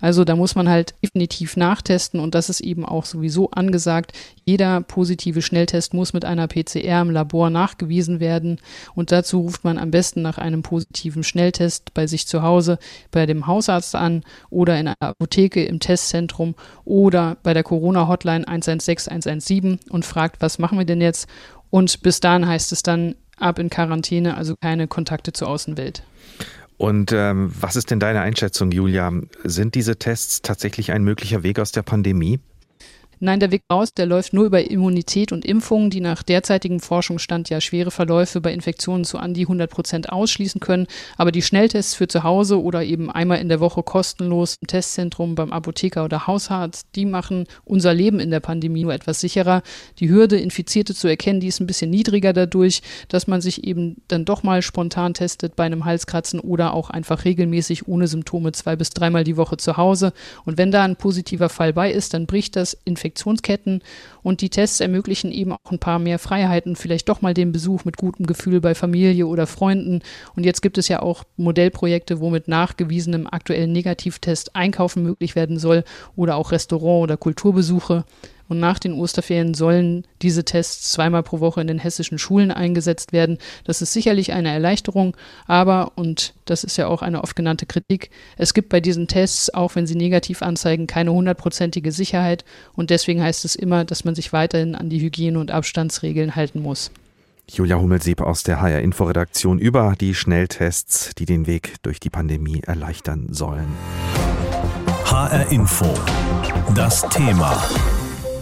Also 0.06 0.24
da 0.24 0.36
muss 0.36 0.54
man 0.54 0.70
halt 0.70 0.94
definitiv 1.02 1.58
nachtesten 1.58 2.20
und 2.20 2.36
das 2.36 2.52
ist 2.52 2.60
eben 2.60 2.86
auch 2.86 3.06
sowieso 3.06 3.50
angesagt. 3.50 4.14
Jeder 4.44 4.82
positive 4.82 5.42
Schnelltest 5.42 5.96
muss 5.96 6.14
mit 6.14 6.26
einer 6.26 6.48
PCR 6.48 7.02
im 7.02 7.10
Labor 7.10 7.50
nachgewiesen 7.50 8.20
werden 8.20 8.60
und 8.94 9.12
dazu 9.12 9.40
ruft 9.40 9.64
man 9.64 9.80
am 9.80 9.90
besten 9.90 10.22
nach 10.22 10.38
einem 10.38 10.62
positiven 10.62 11.24
Schnelltest 11.24 11.96
bei 11.96 12.06
sich 12.06 12.28
zu 12.28 12.44
Hause 12.44 12.78
bei 13.10 13.26
dem 13.26 13.48
Hausarzt 13.48 13.96
an 13.96 14.22
oder 14.52 14.80
in 14.80 14.90
einer 14.90 14.96
Apotheke 15.00 15.66
im 15.66 15.80
Testzentrum 15.80 16.54
oder 16.84 17.38
bei 17.42 17.56
der 17.56 17.64
Corona-Hotline 17.64 18.48
116 18.48 19.12
117 19.12 19.80
und 19.90 20.06
fragt, 20.06 20.40
was 20.40 20.60
machen 20.60 20.78
wir 20.78 20.86
denn 20.86 21.02
jetzt? 21.02 21.28
Und 21.72 22.04
bis 22.04 22.20
dahin 22.20 22.48
heißt 22.48 22.72
es 22.74 22.84
dann 22.84 23.16
ab 23.40 23.58
in 23.58 23.72
Quarantäne, 23.72 24.38
also 24.38 24.54
keine 24.56 24.88
Kontakte 24.88 25.34
zur 25.34 25.48
Außenwelt. 25.48 26.04
Und 26.78 27.12
ähm, 27.14 27.52
was 27.60 27.76
ist 27.76 27.92
denn 27.92 28.00
deine 28.00 28.22
Einschätzung, 28.22 28.72
Julia? 28.72 29.12
Sind 29.44 29.76
diese 29.76 29.98
Tests 29.98 30.42
tatsächlich 30.42 30.92
ein 30.92 31.04
möglicher 31.04 31.44
Weg 31.44 31.60
aus 31.60 31.72
der 31.72 31.84
Pandemie? 31.84 32.40
Nein, 33.20 33.40
der 33.40 33.52
Weg 33.52 33.62
raus, 33.72 33.94
der 33.94 34.06
läuft 34.06 34.34
nur 34.34 34.46
über 34.46 34.70
Immunität 34.70 35.32
und 35.32 35.46
Impfungen, 35.46 35.90
die 35.90 36.02
nach 36.02 36.22
derzeitigem 36.22 36.82
Forschungsstand 36.82 37.50
ja 37.50 37.62
schwere 37.62 37.90
Verläufe 37.90 38.42
bei 38.42 38.52
Infektionen 38.52 39.06
zu 39.06 39.18
an 39.18 39.34
die 39.34 39.44
100 39.44 39.72
Prozent 39.72 40.10
ausschließen 40.10 40.60
können. 40.60 40.88
Aber 41.16 41.32
die 41.32 41.42
Schnelltests 41.42 41.96
für 41.96 42.10
zu 42.10 42.24
Hause 42.24 42.62
oder 42.62 42.84
eben 42.84 43.10
einmal 43.10 43.40
in 43.40 43.48
der 43.48 43.62
Woche 43.62 43.84
kostenlos 43.84 44.58
im 44.60 44.68
Testzentrum 44.68 45.36
beim 45.36 45.54
Apotheker 45.54 46.04
oder 46.04 46.28
Hausarzt, 46.28 46.88
die 46.96 47.06
machen 47.06 47.46
unser 47.64 47.94
Leben 47.94 48.20
in 48.20 48.32
der 48.32 48.42
Pandemie 48.42 48.84
nur 48.84 48.94
etwas 48.94 49.22
sicherer. 49.22 49.64
Die 50.00 50.10
Hürde, 50.10 50.38
Infizierte 50.38 50.94
zu 50.94 51.08
erkennen, 51.08 51.40
die 51.40 51.48
ist 51.48 51.62
ein 51.62 51.68
bisschen 51.68 51.92
niedriger 51.92 52.34
dadurch, 52.34 52.82
dass 53.08 53.28
man 53.28 53.40
sich 53.40 53.64
eben 53.64 54.02
dann 54.10 54.26
doch 54.26 54.44
mal 54.44 54.62
spontan 54.62 55.14
testet 55.14 55.56
bei 55.56 55.64
einem 55.64 55.86
Halskratzen 55.86 56.42
oder 56.42 56.74
auch 56.74 56.90
einfach 56.90 57.24
regelmäßig 57.24 57.88
ohne 57.88 58.08
Symptome 58.08 58.52
zwei 58.52 58.76
bis 58.76 58.90
dreimal 58.90 59.24
die 59.24 59.38
Woche 59.38 59.56
zu 59.56 59.78
Hause. 59.78 60.12
Und 60.44 60.58
wenn 60.58 60.72
da 60.72 60.84
ein 60.84 60.98
positiver 60.98 61.48
Fall 61.48 61.72
bei 61.72 61.92
ist, 61.92 62.14
dann 62.14 62.26
bricht 62.26 62.58
das 62.58 62.78
Infektion 62.84 63.05
Infektionsketten 63.06 63.82
und 64.24 64.42
die 64.42 64.50
Tests 64.50 64.80
ermöglichen 64.80 65.32
eben 65.32 65.52
auch 65.52 65.72
ein 65.72 65.80
paar 65.80 66.00
mehr 66.00 66.20
Freiheiten, 66.20 66.76
vielleicht 66.76 67.08
doch 67.08 67.22
mal 67.22 67.34
den 67.34 67.52
Besuch 67.52 67.86
mit 67.86 67.98
gutem 67.98 68.26
Gefühl 68.26 68.60
bei 68.62 68.74
Familie 68.76 69.28
oder 69.28 69.48
Freunden. 69.48 70.02
Und 70.36 70.46
jetzt 70.46 70.62
gibt 70.62 70.78
es 70.78 70.88
ja 70.88 71.02
auch 71.02 71.24
Modellprojekte, 71.38 72.20
wo 72.20 72.30
mit 72.30 72.48
nachgewiesenem 72.48 73.28
aktuellen 73.28 73.72
Negativtest 73.72 74.56
Einkaufen 74.56 75.04
möglich 75.04 75.36
werden 75.36 75.60
soll 75.60 75.84
oder 76.16 76.36
auch 76.36 76.52
Restaurant- 76.52 77.04
oder 77.04 77.18
Kulturbesuche. 77.18 78.06
Und 78.48 78.60
nach 78.60 78.80
den 78.80 78.94
Osterferien 78.94 79.54
sollen 79.54 80.06
diese 80.22 80.46
Tests 80.46 80.92
zweimal 80.92 81.24
pro 81.24 81.40
Woche 81.40 81.62
in 81.62 81.68
den 81.68 81.80
hessischen 81.80 82.18
Schulen 82.18 82.52
eingesetzt 82.52 83.14
werden. 83.14 83.38
Das 83.64 83.82
ist 83.82 83.94
sicherlich 83.94 84.34
eine 84.34 84.50
Erleichterung, 84.50 85.18
aber, 85.48 85.94
und 85.96 86.34
das 86.46 86.64
ist 86.64 86.78
ja 86.78 86.88
auch 86.88 87.02
eine 87.02 87.24
oft 87.24 87.36
genannte 87.36 87.66
Kritik, 87.66 88.12
es 88.38 88.54
gibt 88.54 88.70
bei 88.70 88.80
diesen 88.80 89.08
Tests, 89.08 89.54
auch 89.54 89.76
wenn 89.76 89.88
sie 89.88 89.96
negativ 89.96 90.42
anzeigen, 90.42 90.88
keine 90.88 91.12
hundertprozentige 91.12 91.92
Sicherheit. 91.92 92.46
Und 92.74 92.90
deswegen 92.90 93.22
heißt 93.22 93.46
es 93.46 93.56
immer, 93.56 93.86
dass 93.86 94.06
man 94.06 94.16
sich 94.16 94.34
weiterhin 94.34 94.76
an 94.76 94.90
die 94.90 95.02
Hygiene- 95.02 95.40
und 95.40 95.52
Abstandsregeln 95.52 96.36
halten 96.36 96.62
muss. 96.62 96.92
Julia 97.52 97.78
Hummelsieb 97.78 98.22
aus 98.22 98.44
der 98.44 98.60
HR 98.60 98.82
Inforedaktion 98.82 99.60
über 99.60 99.96
die 100.00 100.16
Schnelltests, 100.16 101.14
die 101.16 101.26
den 101.26 101.46
Weg 101.46 101.76
durch 101.84 102.00
die 102.00 102.10
Pandemie 102.10 102.62
erleichtern 102.66 103.28
sollen. 103.32 103.68
HR 105.06 105.52
Info. 105.52 105.94
Das 106.74 107.08
Thema. 107.10 107.64